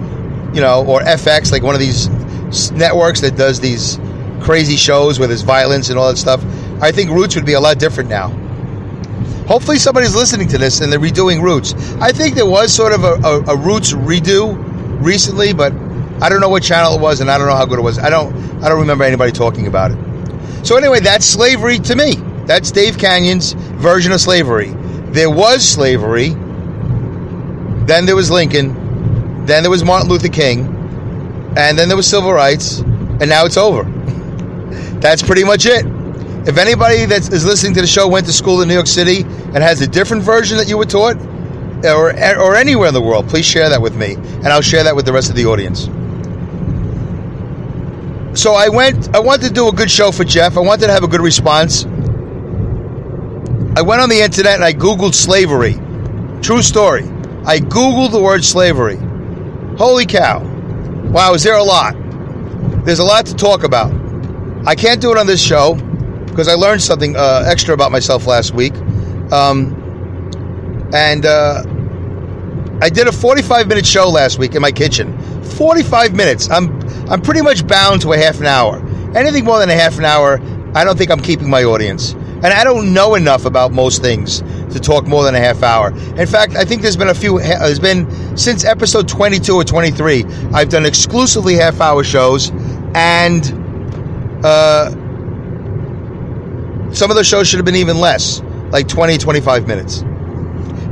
you 0.56 0.62
know, 0.62 0.86
or 0.86 1.02
FX, 1.02 1.52
like 1.52 1.62
one 1.62 1.76
of 1.76 1.82
these 1.82 2.10
networks 2.72 3.22
that 3.22 3.36
does 3.36 3.60
these 3.60 4.00
crazy 4.42 4.76
shows 4.76 5.20
with 5.20 5.30
his 5.30 5.42
violence 5.44 5.90
and 5.90 6.00
all 6.00 6.10
that 6.10 6.18
stuff, 6.18 6.44
I 6.82 6.92
think 6.92 7.12
Roots 7.12 7.36
would 7.36 7.46
be 7.46 7.54
a 7.54 7.60
lot 7.60 7.80
different 7.80 8.10
now. 8.10 8.47
Hopefully, 9.48 9.78
somebody's 9.78 10.16
listening 10.16 10.48
to 10.50 10.58
this 10.58 10.82
and 10.82 10.92
they're 10.92 11.00
redoing 11.00 11.42
Roots. 11.42 11.74
I 12.02 12.12
think 12.12 12.36
there 12.36 12.46
was 12.46 12.74
sort 12.74 12.92
of 12.92 13.04
a, 13.06 13.14
a, 13.26 13.56
a 13.56 13.58
Roots 13.58 13.94
redo 13.94 14.56
recently, 15.02 15.54
but 15.54 15.72
I 16.22 16.30
don't 16.30 16.42
know 16.42 16.50
what 16.50 16.64
channel 16.64 16.96
it 16.96 17.02
was 17.02 17.22
and 17.22 17.32
I 17.32 17.38
don't 17.38 17.48
know 17.48 17.56
how 17.56 17.66
good 17.66 17.80
it 17.80 17.84
was. 17.84 17.98
I 17.98 18.10
don't 18.10 18.36
I 18.62 18.70
don't 18.70 18.80
remember 18.80 19.06
anybody 19.06 19.32
talking 19.32 19.68
about 19.68 19.92
it. 19.92 19.98
So 20.66 20.76
anyway, 20.76 21.00
that's 21.00 21.26
slavery 21.26 21.80
to 21.80 21.96
me. 21.96 22.16
That's 22.46 22.72
Dave 22.72 22.98
Canyon's 22.98 23.54
version 23.54 24.12
of 24.12 24.20
slavery. 24.20 24.74
There 25.12 25.30
was 25.30 25.68
slavery. 25.68 26.30
Then 27.86 28.06
there 28.06 28.16
was 28.16 28.30
Lincoln. 28.30 29.46
Then 29.46 29.64
there 29.64 29.70
was 29.70 29.84
Martin 29.84 30.10
Luther 30.10 30.28
King. 30.28 30.66
And 31.56 31.78
then 31.78 31.88
there 31.88 31.96
was 31.96 32.08
civil 32.10 32.34
rights. 32.34 32.80
And 32.80 33.30
now 33.30 33.46
it's 33.46 33.58
over. 33.58 33.84
That's 35.00 35.24
pretty 35.24 35.46
much 35.46 35.66
it. 35.66 35.86
If 36.48 36.58
anybody 36.58 37.04
that 37.04 37.34
is 37.34 37.44
listening 37.46 37.74
to 37.74 37.82
the 37.82 37.88
show 37.88 38.08
went 38.08 38.26
to 38.28 38.32
school 38.32 38.62
in 38.62 38.70
New 38.70 38.74
York 38.74 38.88
City 38.88 39.24
and 39.24 39.58
has 39.58 39.82
a 39.82 39.88
different 39.88 40.24
version 40.24 40.58
that 40.58 40.70
you 40.70 40.78
were 40.78 40.86
taught, 40.86 41.18
or, 41.84 42.12
or 42.40 42.56
anywhere 42.56 42.88
in 42.88 42.94
the 42.94 43.02
world, 43.02 43.28
please 43.28 43.46
share 43.46 43.68
that 43.68 43.82
with 43.82 43.98
me. 43.98 44.14
And 44.14 44.48
I'll 44.48 44.62
share 44.62 44.86
that 44.86 44.96
with 44.96 45.06
the 45.06 45.12
rest 45.12 45.30
of 45.30 45.36
the 45.36 45.46
audience. 45.46 45.90
So 48.40 48.54
I 48.54 48.70
went, 48.70 49.14
I 49.14 49.20
wanted 49.20 49.50
to 49.50 49.54
do 49.54 49.68
a 49.68 49.74
good 49.74 49.92
show 49.92 50.10
for 50.10 50.24
Jeff. 50.24 50.56
I 50.56 50.62
wanted 50.62 50.86
to 50.86 50.94
have 50.94 51.04
a 51.04 51.08
good 51.10 51.20
response. 51.20 51.84
I 53.76 53.82
went 53.82 54.02
on 54.02 54.08
the 54.08 54.22
internet 54.22 54.56
and 54.56 54.64
I 54.64 54.72
Googled 54.72 55.16
slavery. 55.16 55.74
True 56.42 56.62
story. 56.62 57.04
I 57.46 57.60
Googled 57.60 58.12
the 58.12 58.22
word 58.22 58.46
slavery. 58.46 58.96
Holy 59.78 60.06
cow. 60.06 60.40
Wow, 61.12 61.34
is 61.34 61.44
there 61.44 61.58
a 61.58 61.64
lot? 61.64 61.94
There's 62.86 63.00
a 63.00 63.04
lot 63.04 63.26
to 63.26 63.36
talk 63.36 63.66
about. 63.66 63.92
I 64.66 64.76
can't 64.76 65.02
do 65.02 65.12
it 65.12 65.18
on 65.18 65.28
this 65.28 65.44
show 65.44 65.78
because 66.38 66.48
I 66.48 66.54
learned 66.54 66.84
something 66.84 67.16
uh, 67.16 67.46
extra 67.48 67.74
about 67.74 67.92
myself 67.92 68.28
last 68.28 68.54
week. 68.54 68.76
Um, 69.32 69.74
and 70.94 71.26
uh, 71.26 71.64
I 72.80 72.90
did 72.90 73.08
a 73.08 73.12
45 73.12 73.68
minute 73.68 73.88
show 73.88 74.08
last 74.08 74.38
week 74.38 74.54
in 74.54 74.62
my 74.62 74.72
kitchen. 74.72 75.18
45 75.44 76.16
minutes. 76.16 76.48
I'm 76.52 76.80
I'm 77.10 77.22
pretty 77.22 77.42
much 77.42 77.66
bound 77.66 78.04
to 78.04 78.14
a 78.14 78.18
half 78.18 78.40
an 78.40 78.46
hour. 78.46 78.78
Anything 79.18 79.46
more 79.46 79.58
than 79.58 79.72
a 79.72 79.74
half 79.74 79.98
an 79.98 80.06
hour, 80.06 80.40
I 80.76 80.84
don't 80.84 80.96
think 80.96 81.10
I'm 81.10 81.20
keeping 81.20 81.50
my 81.50 81.64
audience. 81.64 82.14
And 82.14 82.48
I 82.48 82.64
don't 82.64 82.94
know 82.94 83.16
enough 83.16 83.46
about 83.46 83.72
most 83.72 84.04
things 84.04 84.42
to 84.72 84.80
talk 84.80 85.08
more 85.08 85.24
than 85.24 85.34
a 85.34 85.40
half 85.40 85.64
hour. 85.64 85.90
In 86.20 86.28
fact, 86.28 86.56
I 86.56 86.66
think 86.66 86.84
there's 86.84 86.98
been 86.98 87.10
a 87.10 87.16
few, 87.16 87.40
there's 87.40 87.80
been, 87.80 88.38
since 88.38 88.64
episode 88.64 89.08
22 89.08 89.56
or 89.56 89.64
23, 89.64 90.24
I've 90.54 90.70
done 90.70 90.86
exclusively 90.86 91.56
half 91.56 91.82
hour 91.82 92.04
shows. 92.04 92.52
And 92.94 93.44
uh, 94.46 94.92
some 96.94 97.12
of 97.12 97.18
the 97.18 97.24
shows 97.24 97.48
should 97.48 97.58
have 97.58 97.66
been 97.66 97.76
even 97.76 97.98
less, 97.98 98.42
like 98.72 98.88
20, 98.88 99.18
25 99.18 99.68
minutes. 99.68 100.04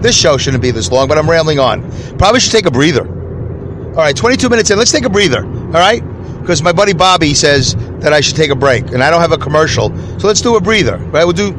This 0.01 0.15
show 0.15 0.37
shouldn't 0.37 0.61
be 0.61 0.71
this 0.71 0.91
long, 0.91 1.07
but 1.07 1.17
I'm 1.17 1.29
rambling 1.29 1.59
on. 1.59 1.89
Probably 2.17 2.39
should 2.39 2.51
take 2.51 2.65
a 2.65 2.71
breather. 2.71 3.07
All 3.07 4.01
right, 4.01 4.15
22 4.15 4.49
minutes 4.49 4.69
in. 4.69 4.77
Let's 4.77 4.91
take 4.91 5.05
a 5.05 5.09
breather. 5.09 5.45
All 5.45 5.71
right? 5.71 6.03
Because 6.41 6.61
my 6.61 6.73
buddy 6.73 6.93
Bobby 6.93 7.33
says 7.33 7.75
that 8.01 8.13
I 8.13 8.21
should 8.21 8.35
take 8.35 8.51
a 8.51 8.55
break, 8.55 8.91
and 8.91 9.03
I 9.03 9.09
don't 9.09 9.21
have 9.21 9.31
a 9.31 9.37
commercial, 9.37 9.89
so 10.19 10.27
let's 10.27 10.41
do 10.41 10.57
a 10.57 10.61
breather. 10.61 10.97
Right? 10.97 11.23
We'll 11.23 11.33
do 11.33 11.53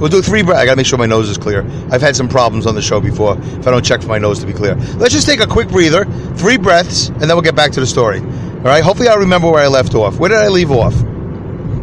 we'll 0.00 0.10
do 0.10 0.20
three 0.20 0.42
breaths. 0.42 0.60
I 0.60 0.64
gotta 0.64 0.76
make 0.76 0.86
sure 0.86 0.98
my 0.98 1.06
nose 1.06 1.28
is 1.28 1.38
clear. 1.38 1.62
I've 1.92 2.00
had 2.00 2.16
some 2.16 2.28
problems 2.28 2.66
on 2.66 2.74
the 2.74 2.82
show 2.82 3.00
before 3.00 3.38
if 3.38 3.68
I 3.68 3.70
don't 3.70 3.84
check 3.84 4.02
for 4.02 4.08
my 4.08 4.18
nose 4.18 4.40
to 4.40 4.46
be 4.46 4.52
clear. 4.52 4.74
Let's 4.96 5.14
just 5.14 5.28
take 5.28 5.38
a 5.38 5.46
quick 5.46 5.68
breather, 5.68 6.06
three 6.34 6.56
breaths, 6.56 7.08
and 7.08 7.20
then 7.20 7.36
we'll 7.36 7.42
get 7.42 7.54
back 7.54 7.70
to 7.72 7.80
the 7.80 7.86
story. 7.86 8.18
All 8.18 8.72
right? 8.72 8.82
Hopefully, 8.82 9.06
I'll 9.08 9.18
remember 9.18 9.48
where 9.48 9.62
I 9.62 9.68
left 9.68 9.94
off. 9.94 10.18
Where 10.18 10.30
did 10.30 10.38
I 10.38 10.48
leave 10.48 10.72
off? 10.72 10.94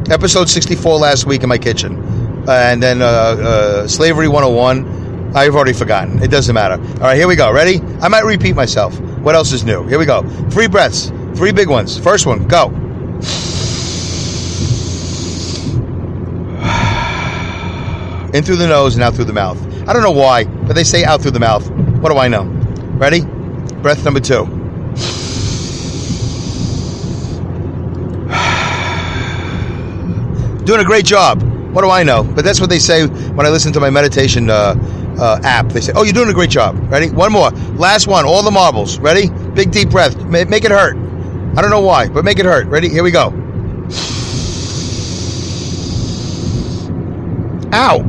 Episode 0.09 0.49
64 0.49 0.97
last 0.97 1.25
week 1.25 1.43
in 1.43 1.49
my 1.49 1.57
kitchen, 1.57 1.95
and 2.47 2.83
then 2.83 3.01
uh, 3.01 3.05
uh, 3.05 3.87
Slavery 3.87 4.27
101. 4.27 5.33
I've 5.33 5.55
already 5.55 5.73
forgotten. 5.73 6.21
It 6.21 6.29
doesn't 6.29 6.53
matter. 6.53 6.75
All 6.75 6.99
right, 6.99 7.17
here 7.17 7.27
we 7.27 7.35
go. 7.35 7.51
Ready? 7.51 7.79
I 8.01 8.09
might 8.09 8.25
repeat 8.25 8.55
myself. 8.55 8.99
What 8.99 9.33
else 9.33 9.53
is 9.53 9.63
new? 9.63 9.87
Here 9.87 9.97
we 9.97 10.05
go. 10.05 10.21
Three 10.49 10.67
breaths. 10.67 11.11
Three 11.35 11.53
big 11.53 11.69
ones. 11.69 11.97
First 11.97 12.25
one, 12.25 12.47
go. 12.47 12.65
In 18.33 18.43
through 18.43 18.57
the 18.57 18.67
nose 18.67 18.95
and 18.95 19.03
out 19.03 19.15
through 19.15 19.25
the 19.25 19.33
mouth. 19.33 19.59
I 19.87 19.93
don't 19.93 20.03
know 20.03 20.11
why, 20.11 20.43
but 20.43 20.73
they 20.73 20.83
say 20.83 21.05
out 21.05 21.21
through 21.21 21.31
the 21.31 21.39
mouth. 21.39 21.67
What 21.71 22.11
do 22.11 22.17
I 22.17 22.27
know? 22.27 22.43
Ready? 22.43 23.21
Breath 23.81 24.03
number 24.03 24.19
two. 24.19 24.62
Doing 30.65 30.81
a 30.81 30.85
great 30.85 31.05
job. 31.05 31.41
What 31.73 31.81
do 31.81 31.89
I 31.89 32.03
know? 32.03 32.23
But 32.23 32.45
that's 32.45 32.59
what 32.61 32.69
they 32.69 32.79
say 32.79 33.05
when 33.07 33.45
I 33.45 33.49
listen 33.49 33.73
to 33.73 33.79
my 33.79 33.89
meditation 33.89 34.49
uh, 34.49 34.75
uh, 35.19 35.39
app. 35.43 35.69
They 35.69 35.81
say, 35.81 35.91
"Oh, 35.95 36.03
you're 36.03 36.13
doing 36.13 36.29
a 36.29 36.33
great 36.33 36.49
job." 36.49 36.77
Ready? 36.91 37.09
One 37.09 37.31
more. 37.31 37.49
Last 37.75 38.07
one. 38.07 38.25
All 38.25 38.43
the 38.43 38.51
marbles. 38.51 38.99
Ready? 38.99 39.29
Big 39.53 39.71
deep 39.71 39.89
breath. 39.89 40.15
Ma- 40.25 40.45
Make 40.45 40.63
it 40.65 40.71
hurt. 40.71 40.95
I 41.57 41.61
don't 41.61 41.71
know 41.71 41.81
why, 41.81 42.07
but 42.09 42.25
make 42.25 42.39
it 42.39 42.45
hurt. 42.45 42.67
Ready? 42.67 42.89
Here 42.89 43.03
we 43.03 43.11
go. 43.11 43.31
Ow. 47.73 47.97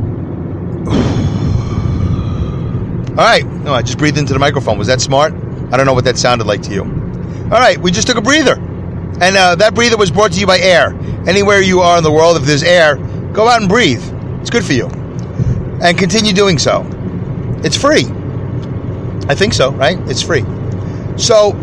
All 3.09 3.15
right. 3.15 3.45
No, 3.45 3.73
I 3.73 3.81
just 3.81 3.97
breathed 3.97 4.17
into 4.17 4.33
the 4.33 4.39
microphone. 4.39 4.77
Was 4.77 4.87
that 4.87 5.01
smart? 5.01 5.33
I 5.71 5.77
don't 5.77 5.85
know 5.85 5.93
what 5.93 6.03
that 6.05 6.17
sounded 6.17 6.47
like 6.47 6.61
to 6.63 6.73
you. 6.73 6.83
All 6.83 7.59
right, 7.59 7.77
we 7.77 7.91
just 7.91 8.07
took 8.07 8.17
a 8.17 8.21
breather. 8.21 8.55
And 9.21 9.37
uh, 9.37 9.55
that 9.55 9.73
breather 9.73 9.97
was 9.97 10.11
brought 10.11 10.33
to 10.33 10.39
you 10.39 10.45
by 10.45 10.59
air. 10.59 10.93
Anywhere 11.27 11.61
you 11.61 11.79
are 11.79 11.97
in 11.97 12.03
the 12.03 12.11
world, 12.11 12.37
if 12.37 12.43
there's 12.43 12.63
air, 12.63 12.97
go 13.33 13.47
out 13.47 13.61
and 13.61 13.69
breathe. 13.69 14.03
It's 14.41 14.49
good 14.49 14.65
for 14.65 14.73
you. 14.73 14.87
And 15.81 15.97
continue 15.97 16.33
doing 16.33 16.57
so. 16.57 16.85
It's 17.63 17.77
free. 17.77 18.05
I 19.27 19.35
think 19.35 19.53
so, 19.53 19.71
right? 19.71 19.97
It's 20.09 20.21
free. 20.21 20.43
So 21.17 21.53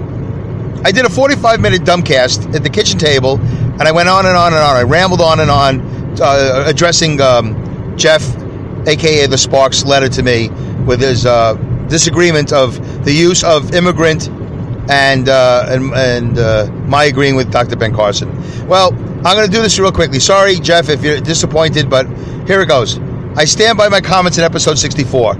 I 0.85 0.91
did 0.91 1.05
a 1.05 1.11
45 1.11 1.61
minute 1.61 1.83
dumbcast 1.83 2.55
at 2.55 2.63
the 2.63 2.71
kitchen 2.71 2.99
table, 2.99 3.39
and 3.39 3.83
I 3.83 3.93
went 3.93 4.09
on 4.09 4.27
and 4.27 4.37
on 4.37 4.53
and 4.53 4.63
on. 4.63 4.77
I 4.77 4.83
rambled 4.83 5.21
on 5.21 5.41
and 5.41 5.51
on, 5.51 5.81
uh, 6.21 6.65
addressing 6.67 7.21
um, 7.21 7.97
Jeff, 7.97 8.23
aka 8.89 9.27
the 9.27 9.39
Sparks, 9.39 9.85
letter 9.85 10.09
to 10.09 10.23
me 10.23 10.49
with 10.87 11.01
his 11.01 11.25
uh, 11.25 11.55
disagreement 11.89 12.53
of 12.53 13.05
the 13.05 13.13
use 13.13 13.45
of 13.45 13.75
immigrant 13.75 14.29
and 14.91 15.29
uh, 15.29 15.67
and, 15.69 15.93
and 15.95 16.39
uh, 16.39 16.67
my 16.87 17.05
agreeing 17.05 17.37
with 17.37 17.51
Dr. 17.51 17.77
Ben 17.77 17.95
Carson. 17.95 18.31
Well, 18.67 18.93
I'm 18.93 19.37
going 19.37 19.47
to 19.47 19.53
do 19.53 19.63
this 19.63 19.79
real 19.79 19.93
quickly. 19.93 20.19
Sorry, 20.19 20.57
Jeff, 20.57 20.89
if 20.89 21.03
you're 21.03 21.21
disappointed, 21.21 21.89
but 21.89 22.07
here 22.47 22.61
it 22.61 22.67
goes. 22.67 22.99
I 23.37 23.45
stand 23.45 23.79
by 23.79 23.89
my 23.89 24.01
comments 24.01 24.37
in 24.37 24.45
episode 24.45 24.79
64. 24.79 25.37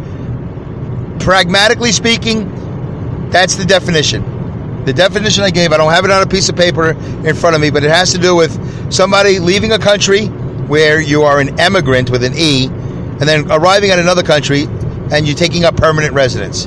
Pragmatically 1.19 1.93
speaking, 1.93 3.31
that's 3.31 3.57
the 3.57 3.65
definition. 3.65 4.85
The 4.85 4.93
definition 4.93 5.45
I 5.45 5.51
gave, 5.51 5.73
I 5.73 5.77
don't 5.77 5.93
have 5.93 6.05
it 6.05 6.11
on 6.11 6.23
a 6.23 6.27
piece 6.27 6.49
of 6.49 6.57
paper 6.57 6.91
in 7.27 7.35
front 7.35 7.55
of 7.55 7.61
me, 7.61 7.71
but 7.71 7.85
it 7.85 7.91
has 7.91 8.13
to 8.13 8.19
do 8.19 8.35
with 8.35 8.93
somebody 8.93 9.39
leaving 9.39 9.73
a 9.73 9.79
country 9.79 10.27
where 10.27 11.01
you 11.01 11.23
are 11.23 11.39
an 11.39 11.61
emigrant 11.61 12.11
with 12.11 12.25
an 12.25 12.33
E, 12.37 12.67
and 12.67 13.21
then 13.21 13.51
arriving 13.53 13.91
at 13.91 13.99
another 13.99 14.23
country 14.23 14.65
and 15.13 15.27
you're 15.27 15.37
taking 15.37 15.65
up 15.65 15.77
permanent 15.77 16.15
residence. 16.15 16.67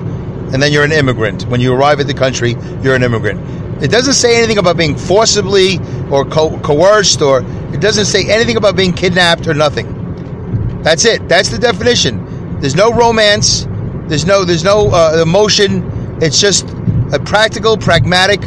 And 0.56 0.64
then 0.64 0.72
you're 0.72 0.86
an 0.86 0.94
immigrant. 0.94 1.44
When 1.48 1.60
you 1.60 1.74
arrive 1.74 2.00
at 2.00 2.08
the 2.08 2.14
country, 2.14 2.56
you're 2.82 2.96
an 2.96 3.04
immigrant. 3.04 3.84
It 3.84 3.92
doesn't 3.92 4.14
say 4.14 4.38
anything 4.38 4.58
about 4.58 4.78
being 4.78 4.96
forcibly 4.96 5.80
or 6.10 6.24
co- 6.24 6.58
coerced, 6.60 7.22
or 7.22 7.42
it 7.74 7.82
doesn't 7.82 8.06
say 8.06 8.30
anything 8.30 8.56
about 8.56 8.78
being 8.78 8.94
kidnapped 8.94 9.48
or 9.48 9.54
nothing. 9.54 10.82
That's 10.82 11.04
it. 11.04 11.28
That's 11.28 11.50
the 11.50 11.58
definition. 11.58 12.62
There's 12.62 12.74
no 12.74 12.94
romance. 12.94 13.68
There's 14.08 14.26
no 14.26 14.46
there's 14.46 14.64
no 14.64 14.92
uh, 14.92 15.20
emotion. 15.22 15.84
It's 16.22 16.40
just 16.40 16.70
a 17.12 17.20
practical, 17.20 17.76
pragmatic, 17.76 18.40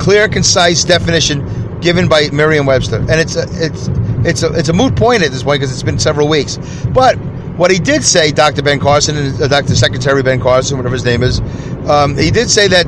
clear, 0.00 0.28
concise 0.28 0.82
definition 0.82 1.78
given 1.80 2.08
by 2.08 2.28
Merriam-Webster, 2.32 2.96
and 2.96 3.20
it's 3.20 3.36
a, 3.36 3.44
it's 3.52 3.88
it's 4.26 4.42
a, 4.42 4.52
it's 4.54 4.68
a 4.68 4.72
moot 4.72 4.96
point 4.96 5.22
at 5.22 5.30
this 5.30 5.44
point 5.44 5.60
because 5.60 5.72
it's 5.72 5.84
been 5.84 6.00
several 6.00 6.26
weeks. 6.26 6.58
But 6.92 7.16
what 7.56 7.70
he 7.70 7.78
did 7.78 8.02
say, 8.02 8.32
Dr. 8.32 8.62
Ben 8.62 8.80
Carson, 8.80 9.16
uh, 9.16 9.48
Dr. 9.48 9.74
Secretary 9.74 10.22
Ben 10.22 10.40
Carson, 10.40 10.76
whatever 10.76 10.94
his 10.94 11.04
name 11.04 11.22
is, 11.22 11.40
um, 11.88 12.16
he 12.16 12.30
did 12.30 12.50
say 12.50 12.68
that, 12.68 12.86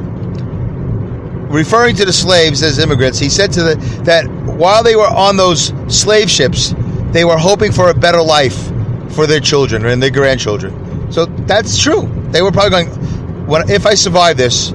referring 1.50 1.94
to 1.96 2.04
the 2.04 2.12
slaves 2.12 2.62
as 2.62 2.78
immigrants, 2.78 3.18
he 3.18 3.28
said 3.28 3.52
to 3.52 3.62
the 3.62 3.74
that 4.04 4.26
while 4.56 4.82
they 4.82 4.96
were 4.96 5.06
on 5.06 5.36
those 5.36 5.72
slave 5.88 6.30
ships, 6.30 6.74
they 7.12 7.24
were 7.24 7.38
hoping 7.38 7.72
for 7.72 7.90
a 7.90 7.94
better 7.94 8.22
life 8.22 8.70
for 9.14 9.26
their 9.26 9.40
children 9.40 9.84
and 9.86 10.02
their 10.02 10.10
grandchildren. 10.10 11.12
So 11.12 11.26
that's 11.26 11.78
true. 11.78 12.10
They 12.30 12.42
were 12.42 12.50
probably 12.50 12.70
going. 12.70 13.46
When 13.46 13.70
if 13.70 13.86
I 13.86 13.94
survive 13.94 14.36
this, 14.36 14.72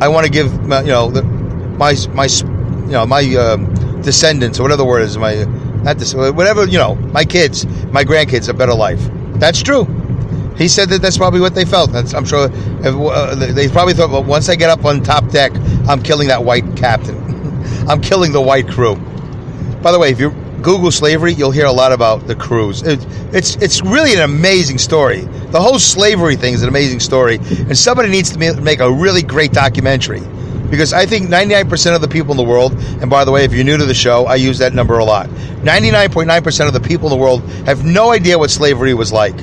I 0.00 0.08
want 0.08 0.26
to 0.26 0.30
give 0.30 0.66
my, 0.66 0.80
you 0.80 0.88
know 0.88 1.10
the, 1.10 1.22
my 1.22 1.94
my 2.12 2.26
you 2.26 2.92
know 2.92 3.06
my 3.06 3.22
um, 3.36 4.02
descendants 4.02 4.58
or 4.58 4.64
whatever 4.64 4.78
the 4.78 4.84
word 4.84 5.02
is 5.02 5.16
my 5.16 5.44
not 5.82 5.98
this 5.98 6.14
whatever 6.14 6.66
you 6.66 6.78
know 6.78 6.94
my 6.94 7.24
kids 7.24 7.64
my 7.92 8.04
grandkids 8.04 8.48
a 8.48 8.54
better 8.54 8.74
life. 8.74 9.00
That's 9.38 9.62
true. 9.62 9.84
He 10.56 10.66
said 10.66 10.88
that 10.90 11.02
that's 11.02 11.16
probably 11.16 11.40
what 11.40 11.54
they 11.54 11.64
felt. 11.64 11.92
That's, 11.92 12.14
I'm 12.14 12.24
sure 12.24 12.48
uh, 12.50 13.34
they 13.34 13.68
probably 13.68 13.94
thought, 13.94 14.10
well, 14.10 14.24
once 14.24 14.48
I 14.48 14.56
get 14.56 14.70
up 14.70 14.84
on 14.84 15.02
top 15.02 15.30
deck, 15.30 15.52
I'm 15.88 16.02
killing 16.02 16.28
that 16.28 16.44
white 16.44 16.76
captain. 16.76 17.16
I'm 17.88 18.00
killing 18.00 18.32
the 18.32 18.40
white 18.40 18.68
crew. 18.68 18.96
By 19.82 19.92
the 19.92 19.98
way, 19.98 20.10
if 20.10 20.18
you 20.18 20.30
Google 20.62 20.90
slavery, 20.90 21.32
you'll 21.32 21.52
hear 21.52 21.66
a 21.66 21.72
lot 21.72 21.92
about 21.92 22.26
the 22.26 22.34
crews. 22.34 22.82
It, 22.82 23.04
it's 23.32 23.54
it's 23.56 23.80
really 23.82 24.12
an 24.14 24.22
amazing 24.22 24.78
story. 24.78 25.20
The 25.20 25.60
whole 25.60 25.78
slavery 25.78 26.34
thing 26.34 26.54
is 26.54 26.62
an 26.62 26.68
amazing 26.68 26.98
story, 26.98 27.36
and 27.36 27.78
somebody 27.78 28.08
needs 28.08 28.30
to 28.30 28.60
make 28.60 28.80
a 28.80 28.90
really 28.90 29.22
great 29.22 29.52
documentary. 29.52 30.20
Because 30.70 30.92
I 30.92 31.06
think 31.06 31.28
99% 31.28 31.94
of 31.94 32.00
the 32.00 32.08
people 32.08 32.32
in 32.32 32.36
the 32.36 32.44
world, 32.44 32.72
and 32.72 33.08
by 33.08 33.24
the 33.24 33.32
way, 33.32 33.44
if 33.44 33.52
you're 33.52 33.64
new 33.64 33.76
to 33.76 33.86
the 33.86 33.94
show, 33.94 34.26
I 34.26 34.34
use 34.36 34.58
that 34.58 34.74
number 34.74 34.98
a 34.98 35.04
lot. 35.04 35.28
99.9% 35.28 36.66
of 36.66 36.72
the 36.72 36.80
people 36.80 37.08
in 37.08 37.18
the 37.18 37.22
world 37.22 37.42
have 37.66 37.84
no 37.84 38.12
idea 38.12 38.38
what 38.38 38.50
slavery 38.50 38.94
was 38.94 39.12
like. 39.12 39.36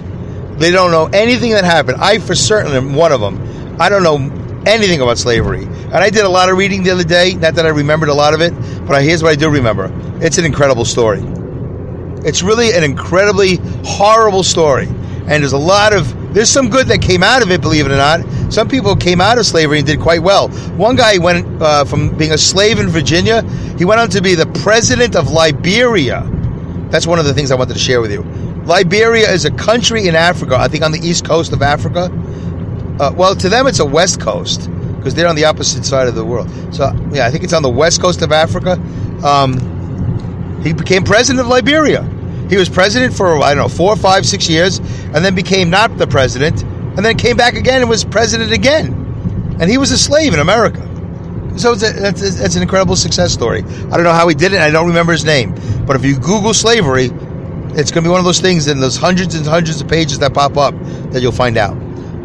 They 0.57 0.71
don't 0.71 0.91
know 0.91 1.09
anything 1.11 1.51
that 1.51 1.65
happened. 1.65 1.97
I, 1.99 2.19
for 2.19 2.35
certain, 2.35 2.71
am 2.73 2.93
one 2.95 3.11
of 3.11 3.19
them. 3.19 3.77
I 3.79 3.89
don't 3.89 4.03
know 4.03 4.17
anything 4.65 5.01
about 5.01 5.17
slavery. 5.17 5.63
And 5.63 5.95
I 5.95 6.09
did 6.09 6.23
a 6.23 6.29
lot 6.29 6.49
of 6.49 6.57
reading 6.57 6.83
the 6.83 6.91
other 6.91 7.03
day. 7.03 7.33
Not 7.33 7.55
that 7.55 7.65
I 7.65 7.69
remembered 7.69 8.09
a 8.09 8.13
lot 8.13 8.33
of 8.33 8.41
it, 8.41 8.53
but 8.87 9.03
here's 9.03 9.21
what 9.21 9.31
I 9.31 9.35
do 9.35 9.49
remember. 9.49 9.91
It's 10.21 10.37
an 10.37 10.45
incredible 10.45 10.85
story. 10.85 11.21
It's 12.25 12.41
really 12.41 12.71
an 12.73 12.83
incredibly 12.83 13.59
horrible 13.83 14.43
story. 14.43 14.87
And 14.87 15.43
there's 15.43 15.53
a 15.53 15.57
lot 15.57 15.93
of, 15.93 16.11
there's 16.35 16.49
some 16.49 16.69
good 16.69 16.87
that 16.87 17.01
came 17.01 17.23
out 17.23 17.41
of 17.41 17.49
it, 17.49 17.61
believe 17.61 17.85
it 17.85 17.93
or 17.93 17.95
not. 17.95 18.19
Some 18.51 18.67
people 18.67 18.93
came 18.93 19.21
out 19.21 19.37
of 19.37 19.45
slavery 19.45 19.77
and 19.77 19.87
did 19.87 20.01
quite 20.01 20.21
well. 20.21 20.49
One 20.75 20.97
guy 20.97 21.17
went 21.17 21.61
uh, 21.61 21.85
from 21.85 22.15
being 22.17 22.33
a 22.33 22.37
slave 22.37 22.77
in 22.77 22.89
Virginia, 22.89 23.41
he 23.77 23.85
went 23.85 24.01
on 24.01 24.09
to 24.09 24.21
be 24.21 24.35
the 24.35 24.45
president 24.61 25.15
of 25.15 25.31
Liberia. 25.31 26.29
That's 26.89 27.07
one 27.07 27.19
of 27.19 27.25
the 27.25 27.33
things 27.33 27.51
I 27.51 27.55
wanted 27.55 27.75
to 27.75 27.79
share 27.79 28.01
with 28.01 28.11
you. 28.11 28.21
Liberia 28.65 29.31
is 29.31 29.45
a 29.45 29.51
country 29.51 30.09
in 30.09 30.15
Africa, 30.15 30.57
I 30.57 30.67
think 30.67 30.83
on 30.83 30.91
the 30.91 30.99
east 30.99 31.25
coast 31.25 31.53
of 31.53 31.61
Africa. 31.61 32.11
Uh, 32.99 33.13
well, 33.15 33.33
to 33.37 33.47
them, 33.47 33.65
it's 33.65 33.79
a 33.79 33.85
west 33.85 34.19
coast 34.19 34.69
because 34.97 35.15
they're 35.15 35.29
on 35.29 35.37
the 35.37 35.45
opposite 35.45 35.85
side 35.85 36.09
of 36.09 36.15
the 36.15 36.25
world. 36.25 36.49
So, 36.75 36.91
yeah, 37.13 37.27
I 37.27 37.31
think 37.31 37.45
it's 37.45 37.53
on 37.53 37.63
the 37.63 37.69
west 37.69 38.01
coast 38.01 38.21
of 38.21 38.33
Africa. 38.33 38.73
Um, 39.23 40.61
he 40.63 40.73
became 40.73 41.03
president 41.05 41.39
of 41.39 41.47
Liberia. 41.47 42.09
He 42.49 42.57
was 42.57 42.69
president 42.69 43.15
for, 43.15 43.41
I 43.41 43.53
don't 43.53 43.63
know, 43.63 43.69
four, 43.69 43.95
five, 43.95 44.25
six 44.25 44.49
years, 44.49 44.79
and 44.79 45.15
then 45.15 45.35
became 45.35 45.69
not 45.69 45.97
the 45.97 46.07
president, 46.07 46.61
and 46.63 46.99
then 46.99 47.17
came 47.17 47.37
back 47.37 47.55
again 47.55 47.81
and 47.81 47.89
was 47.89 48.03
president 48.03 48.51
again. 48.51 49.57
And 49.59 49.69
he 49.69 49.77
was 49.77 49.91
a 49.91 49.97
slave 49.97 50.33
in 50.33 50.39
America. 50.39 50.81
So 51.57 51.71
it's, 51.71 51.83
a, 51.83 52.07
it's, 52.07 52.21
it's 52.21 52.55
an 52.55 52.61
incredible 52.61 52.95
success 52.95 53.31
story. 53.31 53.63
I 53.63 53.95
don't 53.95 54.03
know 54.03 54.13
how 54.13 54.27
he 54.27 54.35
did 54.35 54.53
it, 54.53 54.59
I 54.59 54.69
don't 54.71 54.87
remember 54.87 55.13
his 55.13 55.25
name. 55.25 55.55
But 55.85 55.95
if 55.95 56.03
you 56.03 56.15
Google 56.15 56.53
slavery, 56.53 57.05
it's 57.05 57.91
going 57.91 58.03
to 58.03 58.07
be 58.07 58.09
one 58.09 58.19
of 58.19 58.25
those 58.25 58.41
things 58.41 58.67
in 58.67 58.79
those 58.79 58.97
hundreds 58.97 59.35
and 59.35 59.45
hundreds 59.45 59.81
of 59.81 59.87
pages 59.87 60.19
that 60.19 60.33
pop 60.33 60.57
up 60.57 60.75
that 61.11 61.21
you'll 61.21 61.31
find 61.31 61.57
out. 61.57 61.73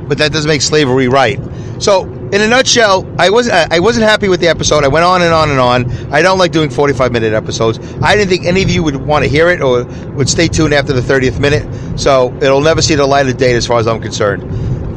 But 0.09 0.18
that 0.18 0.33
doesn't 0.33 0.48
make 0.48 0.62
slavery 0.62 1.09
right. 1.09 1.38
So, 1.78 2.04
in 2.32 2.42
a 2.42 2.46
nutshell, 2.46 3.06
I 3.18 3.30
wasn't 3.30 3.72
I 3.72 3.80
wasn't 3.80 4.04
happy 4.04 4.28
with 4.28 4.40
the 4.40 4.48
episode. 4.48 4.84
I 4.84 4.88
went 4.88 5.04
on 5.04 5.22
and 5.22 5.32
on 5.32 5.50
and 5.50 5.58
on. 5.58 5.90
I 6.12 6.22
don't 6.22 6.38
like 6.38 6.52
doing 6.52 6.70
45 6.70 7.12
minute 7.12 7.32
episodes. 7.32 7.78
I 8.02 8.14
didn't 8.14 8.28
think 8.30 8.44
any 8.44 8.62
of 8.62 8.70
you 8.70 8.82
would 8.82 8.96
want 8.96 9.24
to 9.24 9.30
hear 9.30 9.48
it 9.48 9.60
or 9.60 9.84
would 10.14 10.28
stay 10.28 10.46
tuned 10.46 10.72
after 10.72 10.92
the 10.92 11.00
30th 11.00 11.40
minute. 11.40 11.98
So 11.98 12.32
it'll 12.40 12.60
never 12.60 12.82
see 12.82 12.94
the 12.94 13.06
light 13.06 13.28
of 13.28 13.36
day 13.36 13.54
as 13.54 13.66
far 13.66 13.80
as 13.80 13.86
I'm 13.88 14.00
concerned. 14.00 14.44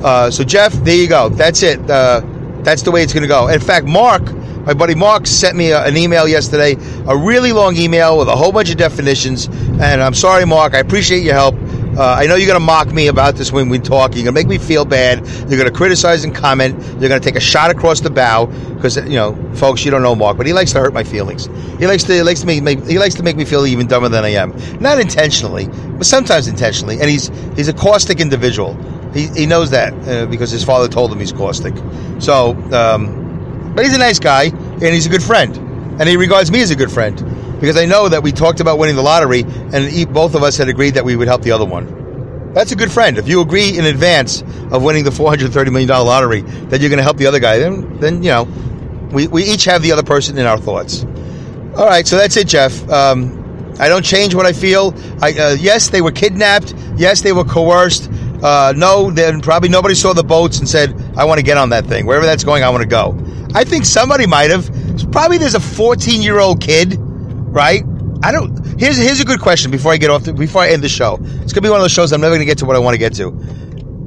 Uh, 0.06 0.30
so 0.30 0.44
Jeff, 0.44 0.74
there 0.74 0.96
you 0.96 1.08
go. 1.08 1.30
That's 1.30 1.64
it. 1.64 1.80
Uh, 1.90 2.22
that's 2.64 2.84
the 2.84 2.92
way 2.92 3.04
it's 3.04 3.14
going 3.14 3.24
to 3.24 3.28
go. 3.28 3.48
In 3.48 3.60
fact, 3.60 3.88
Mark, 3.88 4.32
my 4.66 4.74
buddy 4.74 4.96
Mark, 4.96 5.26
sent 5.26 5.58
me 5.58 5.72
a, 5.72 5.84
an 5.84 5.98
email 5.98 6.28
yesterday, 6.28 6.76
a 7.08 7.18
really 7.18 7.52
long 7.52 7.76
email 7.76 8.18
with 8.18 8.28
a 8.28 8.36
whole 8.36 8.52
bunch 8.52 8.70
of 8.70 8.78
definitions. 8.78 9.48
And 9.48 10.02
I'm 10.02 10.14
sorry, 10.14 10.46
Mark. 10.46 10.74
I 10.74 10.80
appreciate 10.80 11.24
your 11.24 11.34
help. 11.34 11.56
Uh, 11.98 12.16
I 12.20 12.26
know 12.26 12.34
you're 12.36 12.48
going 12.48 12.60
to 12.60 12.66
mock 12.66 12.92
me 12.92 13.08
about 13.08 13.36
this 13.36 13.52
when 13.52 13.70
we 13.70 13.78
talk. 13.78 14.16
You're 14.16 14.24
going 14.24 14.34
to 14.34 14.40
make 14.40 14.48
me 14.48 14.58
feel 14.58 14.84
bad. 14.84 15.20
You're 15.28 15.60
going 15.60 15.66
to 15.66 15.72
criticize 15.72 16.24
and 16.24 16.34
comment. 16.34 16.76
You're 17.00 17.10
going 17.10 17.22
to 17.22 17.26
take 17.26 17.36
a 17.36 17.40
shot 17.40 17.70
across 17.70 18.00
the 18.00 18.10
bow 18.10 18.48
because 18.48 18.98
you 18.98 19.16
know, 19.16 19.36
folks, 19.54 19.86
you 19.86 19.92
don't 19.92 20.02
know 20.02 20.16
Mark, 20.16 20.36
but 20.36 20.48
he 20.48 20.54
likes 20.54 20.72
to 20.74 20.80
hurt 20.80 20.92
my 20.92 21.04
feelings. 21.04 21.46
He 21.78 21.86
likes 21.86 22.04
to 22.06 22.14
he 22.14 22.24
likes 22.24 22.40
to 22.40 22.48
make, 22.48 22.64
make 22.64 22.84
he 22.86 22.98
likes 22.98 23.14
to 23.16 23.24
make 23.24 23.36
me 23.36 23.46
feel 23.46 23.68
even 23.68 23.86
dumber 23.86 24.10
than 24.10 24.24
I 24.24 24.30
am. 24.30 24.56
Not 24.80 25.00
intentionally, 25.00 25.68
but 25.68 26.08
sometimes 26.08 26.48
intentionally. 26.48 27.00
And 27.00 27.08
he's 27.10 27.28
he's 27.56 27.68
a 27.68 27.74
caustic 27.74 28.20
individual. 28.20 28.74
He, 29.14 29.28
he 29.28 29.46
knows 29.46 29.70
that 29.70 29.94
uh, 30.08 30.26
because 30.26 30.50
his 30.50 30.64
father 30.64 30.88
told 30.88 31.12
him 31.12 31.20
he's 31.20 31.32
caustic. 31.32 31.76
So, 32.20 32.54
um, 32.72 33.74
but 33.76 33.86
he's 33.86 33.96
a 33.96 34.00
nice 34.00 34.18
guy 34.18 34.46
and 34.46 34.82
he's 34.82 35.06
a 35.06 35.10
good 35.10 35.24
friend, 35.24 35.56
and 36.00 36.10
he 36.10 36.18
regards 36.18 36.50
me 36.52 36.62
as 36.64 36.72
a 36.72 36.76
good 36.76 36.92
friend 36.92 37.20
because 37.64 37.78
I 37.78 37.86
know 37.86 38.10
that 38.10 38.22
we 38.22 38.34
talked 38.34 38.60
about 38.60 38.78
winning 38.78 38.98
the 38.98 39.02
lottery, 39.02 39.46
and 39.48 40.14
both 40.14 40.36
of 40.36 40.44
us 40.44 40.58
had 40.58 40.68
agreed 40.68 40.96
that 40.96 41.06
we 41.06 41.16
would 41.16 41.30
help 41.30 41.44
the 41.44 41.52
other 41.52 41.64
one. 41.64 42.52
That's 42.54 42.74
a 42.74 42.76
good 42.76 42.92
friend. 42.92 43.18
If 43.18 43.30
you 43.30 43.40
agree 43.40 43.78
in 43.78 43.86
advance 43.86 44.42
of 44.70 44.84
winning 44.84 45.06
the 45.06 45.12
four 45.12 45.30
hundred 45.30 45.54
thirty 45.54 45.72
million 45.72 45.88
dollar 45.88 46.04
lottery 46.04 46.42
that 46.42 46.82
you're 46.82 46.90
going 46.90 46.98
to 46.98 47.04
help 47.04 47.16
the 47.16 47.28
other 47.28 47.40
guy, 47.40 47.60
then 47.60 48.00
then 48.00 48.22
you 48.22 48.32
know 48.32 48.44
we, 49.14 49.28
we 49.28 49.46
each 49.46 49.64
have 49.64 49.82
the 49.82 49.94
other 49.94 50.04
person 50.04 50.38
in 50.38 50.46
our 50.46 50.58
thoughts. 50.58 51.06
All 51.78 51.86
right, 51.86 52.06
so 52.06 52.18
that's 52.18 52.36
it, 52.36 52.50
Jeff. 52.50 52.86
Um, 52.90 53.74
I 53.80 53.88
don't 53.88 54.04
change 54.04 54.36
what 54.36 54.46
I 54.46 54.52
feel. 54.52 54.94
I, 55.22 55.32
uh, 55.32 55.56
yes, 55.58 55.88
they 55.88 56.02
were 56.02 56.12
kidnapped. 56.12 56.76
Yes, 56.98 57.22
they 57.22 57.32
were 57.32 57.46
coerced. 57.46 58.12
Uh, 58.44 58.74
no, 58.76 59.10
then 59.10 59.40
probably 59.40 59.70
nobody 59.70 59.96
saw 59.96 60.12
the 60.12 60.22
boats 60.22 60.60
and 60.60 60.68
said, 60.68 61.02
"I 61.16 61.24
want 61.24 61.38
to 61.38 61.46
get 61.46 61.56
on 61.56 61.70
that 61.70 61.86
thing. 61.86 62.08
Wherever 62.08 62.26
that's 62.26 62.44
going, 62.44 62.62
I 62.62 62.70
want 62.72 62.82
to 62.82 62.90
go." 62.90 63.18
I 63.56 63.64
think 63.64 63.86
somebody 63.86 64.28
might 64.28 64.52
have. 64.52 64.70
Probably 65.14 65.38
there's 65.38 65.56
a 65.56 65.62
14 65.62 66.22
year 66.22 66.40
old 66.40 66.60
kid 66.60 67.00
right? 67.54 67.84
I 68.24 68.32
don't. 68.32 68.58
Here's 68.80 68.98
here's 68.98 69.20
a 69.20 69.26
good 69.26 69.40
question 69.40 69.72
before 69.72 69.94
I 69.94 69.98
get 69.98 70.10
off. 70.10 70.24
The, 70.24 70.34
before 70.34 70.64
I 70.64 70.70
end 70.70 70.84
the 70.84 70.90
show, 70.90 71.20
it's 71.22 71.54
gonna 71.54 71.64
be 71.64 71.70
one 71.70 71.80
of 71.80 71.84
those 71.84 71.92
shows 71.92 72.12
I'm 72.12 72.22
never 72.22 72.36
gonna 72.36 72.46
get 72.46 72.58
to 72.60 72.66
what 72.66 72.76
I 72.76 72.80
want 72.80 72.96
to 72.96 72.98
get 72.98 73.14
to. 73.16 73.32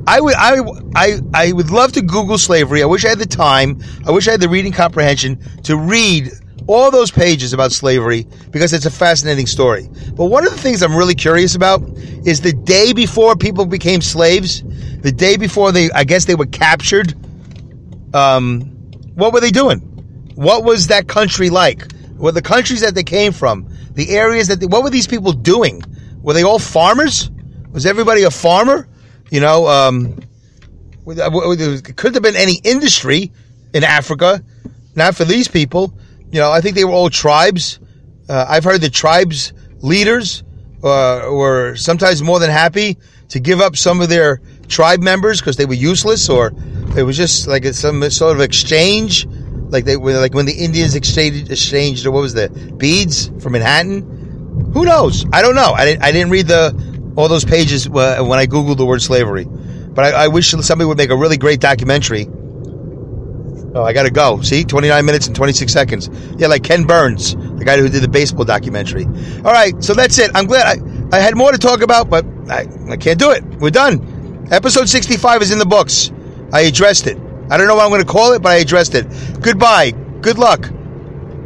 I 0.08 0.20
would, 0.20 0.34
I, 0.36 0.60
I, 0.94 1.18
I 1.34 1.52
would 1.52 1.70
love 1.70 1.92
to 1.92 2.02
Google 2.02 2.38
slavery. 2.38 2.80
I 2.80 2.86
wish 2.86 3.04
I 3.04 3.08
had 3.08 3.18
the 3.18 3.26
time. 3.26 3.82
I 4.06 4.12
wish 4.12 4.28
I 4.28 4.32
had 4.32 4.40
the 4.40 4.48
reading 4.48 4.72
comprehension 4.72 5.40
to 5.64 5.76
read 5.76 6.30
all 6.68 6.92
those 6.92 7.10
pages 7.10 7.52
about 7.52 7.72
slavery 7.72 8.24
because 8.50 8.72
it's 8.72 8.86
a 8.86 8.90
fascinating 8.90 9.46
story. 9.46 9.88
But 10.14 10.26
one 10.26 10.46
of 10.46 10.52
the 10.52 10.58
things 10.58 10.82
I'm 10.82 10.94
really 10.94 11.16
curious 11.16 11.56
about 11.56 11.82
is 12.24 12.40
the 12.40 12.52
day 12.52 12.92
before 12.92 13.34
people 13.34 13.66
became 13.66 14.00
slaves, 14.00 14.62
the 15.00 15.10
day 15.10 15.36
before 15.36 15.72
they, 15.72 15.90
I 15.90 16.04
guess 16.04 16.24
they 16.24 16.36
were 16.36 16.46
captured. 16.46 17.14
Um, 18.14 18.60
what 19.14 19.32
were 19.32 19.40
they 19.40 19.50
doing? 19.50 19.80
What 20.36 20.62
was 20.62 20.86
that 20.88 21.08
country 21.08 21.50
like? 21.50 21.82
What 22.16 22.34
the 22.34 22.42
countries 22.42 22.80
that 22.80 22.94
they 22.94 23.02
came 23.02 23.32
from, 23.32 23.68
the 23.92 24.10
areas 24.10 24.48
that 24.48 24.60
they, 24.60 24.66
what 24.66 24.82
were 24.82 24.90
these 24.90 25.06
people 25.06 25.32
doing? 25.32 25.82
Were 26.22 26.32
they 26.32 26.42
all 26.42 26.58
farmers? 26.58 27.30
Was 27.72 27.86
everybody 27.86 28.22
a 28.22 28.30
farmer? 28.30 28.88
You 29.30 29.40
know, 29.40 29.66
um, 29.66 30.18
could 31.04 32.14
have 32.14 32.22
been 32.22 32.36
any 32.36 32.60
industry 32.64 33.32
in 33.74 33.84
Africa, 33.84 34.42
not 34.94 35.14
for 35.14 35.24
these 35.24 35.48
people. 35.48 35.96
You 36.30 36.40
know, 36.40 36.50
I 36.50 36.60
think 36.60 36.74
they 36.74 36.84
were 36.84 36.92
all 36.92 37.10
tribes. 37.10 37.78
Uh, 38.28 38.46
I've 38.48 38.64
heard 38.64 38.80
the 38.80 38.90
tribes 38.90 39.52
leaders 39.80 40.42
uh, 40.82 41.28
were 41.30 41.76
sometimes 41.76 42.22
more 42.22 42.38
than 42.38 42.50
happy 42.50 42.96
to 43.28 43.40
give 43.40 43.60
up 43.60 43.76
some 43.76 44.00
of 44.00 44.08
their 44.08 44.40
tribe 44.68 45.00
members 45.00 45.40
because 45.40 45.56
they 45.56 45.66
were 45.66 45.74
useless, 45.74 46.28
or 46.28 46.52
it 46.96 47.02
was 47.02 47.16
just 47.16 47.46
like 47.46 47.64
some 47.66 48.08
sort 48.10 48.34
of 48.34 48.40
exchange, 48.40 49.26
like 49.68 49.84
they 49.84 49.96
were 49.96 50.14
like 50.14 50.34
when 50.34 50.46
the 50.46 50.52
Indians 50.52 50.94
exchanged, 50.94 51.50
exchanged 51.50 52.06
or 52.06 52.10
what 52.10 52.20
was 52.20 52.34
the 52.34 52.48
beads 52.76 53.28
from 53.40 53.52
Manhattan. 53.52 54.70
Who 54.72 54.84
knows? 54.84 55.24
I 55.32 55.42
don't 55.42 55.54
know. 55.54 55.72
I 55.72 55.84
didn't. 55.84 56.02
I 56.02 56.12
didn't 56.12 56.30
read 56.30 56.46
the 56.46 57.12
all 57.16 57.28
those 57.28 57.44
pages 57.44 57.88
when 57.88 58.04
I 58.04 58.46
googled 58.46 58.76
the 58.76 58.86
word 58.86 59.02
slavery, 59.02 59.46
but 59.46 60.04
I, 60.04 60.24
I 60.24 60.28
wish 60.28 60.50
somebody 60.50 60.86
would 60.86 60.98
make 60.98 61.10
a 61.10 61.16
really 61.16 61.36
great 61.36 61.60
documentary 61.60 62.26
Oh, 63.76 63.84
I 63.84 63.92
got 63.92 64.04
to 64.04 64.10
go. 64.10 64.40
See, 64.40 64.64
29 64.64 65.04
minutes 65.04 65.26
and 65.26 65.36
26 65.36 65.70
seconds. 65.70 66.08
Yeah, 66.38 66.46
like 66.46 66.64
Ken 66.64 66.84
Burns, 66.84 67.34
the 67.34 67.62
guy 67.62 67.76
who 67.76 67.90
did 67.90 68.02
the 68.02 68.08
baseball 68.08 68.46
documentary. 68.46 69.04
All 69.04 69.52
right, 69.52 69.74
so 69.84 69.92
that's 69.92 70.18
it. 70.18 70.30
I'm 70.34 70.46
glad 70.46 70.78
I, 70.78 71.16
I 71.16 71.20
had 71.20 71.36
more 71.36 71.52
to 71.52 71.58
talk 71.58 71.82
about, 71.82 72.08
but 72.08 72.24
I, 72.48 72.66
I 72.88 72.96
can't 72.96 73.18
do 73.18 73.32
it. 73.32 73.44
We're 73.60 73.68
done. 73.68 74.48
Episode 74.50 74.88
65 74.88 75.42
is 75.42 75.50
in 75.50 75.58
the 75.58 75.66
books. 75.66 76.10
I 76.54 76.62
addressed 76.62 77.06
it. 77.06 77.18
I 77.50 77.56
don't 77.56 77.68
know 77.68 77.76
what 77.76 77.84
I'm 77.84 77.90
going 77.90 78.02
to 78.02 78.06
call 78.06 78.32
it, 78.32 78.42
but 78.42 78.52
I 78.52 78.56
addressed 78.56 78.94
it. 78.94 79.06
Goodbye. 79.40 79.92
Good 80.20 80.38
luck. 80.38 80.68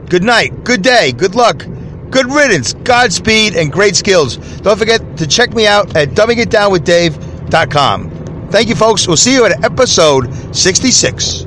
Good 0.09 0.25
night. 0.25 0.65
Good 0.65 0.83
day. 0.83 1.13
Good 1.13 1.35
luck. 1.35 1.65
Good 2.11 2.27
riddance. 2.27 2.73
Godspeed 2.75 3.55
and 3.55 3.71
great 3.71 3.95
skills. 3.97 4.37
Don't 4.59 4.79
forget 4.79 5.17
to 5.19 5.27
check 5.27 5.55
me 5.55 5.67
out 5.67 5.97
at 5.97 6.11
dumbingitdownwithdave.com. 6.11 8.11
Thank 8.51 8.69
you, 8.69 8.75
folks. 8.75 9.07
We'll 9.07 9.17
see 9.17 9.35
you 9.35 9.45
at 9.45 9.65
episode 9.65 10.35
66. 10.55 11.47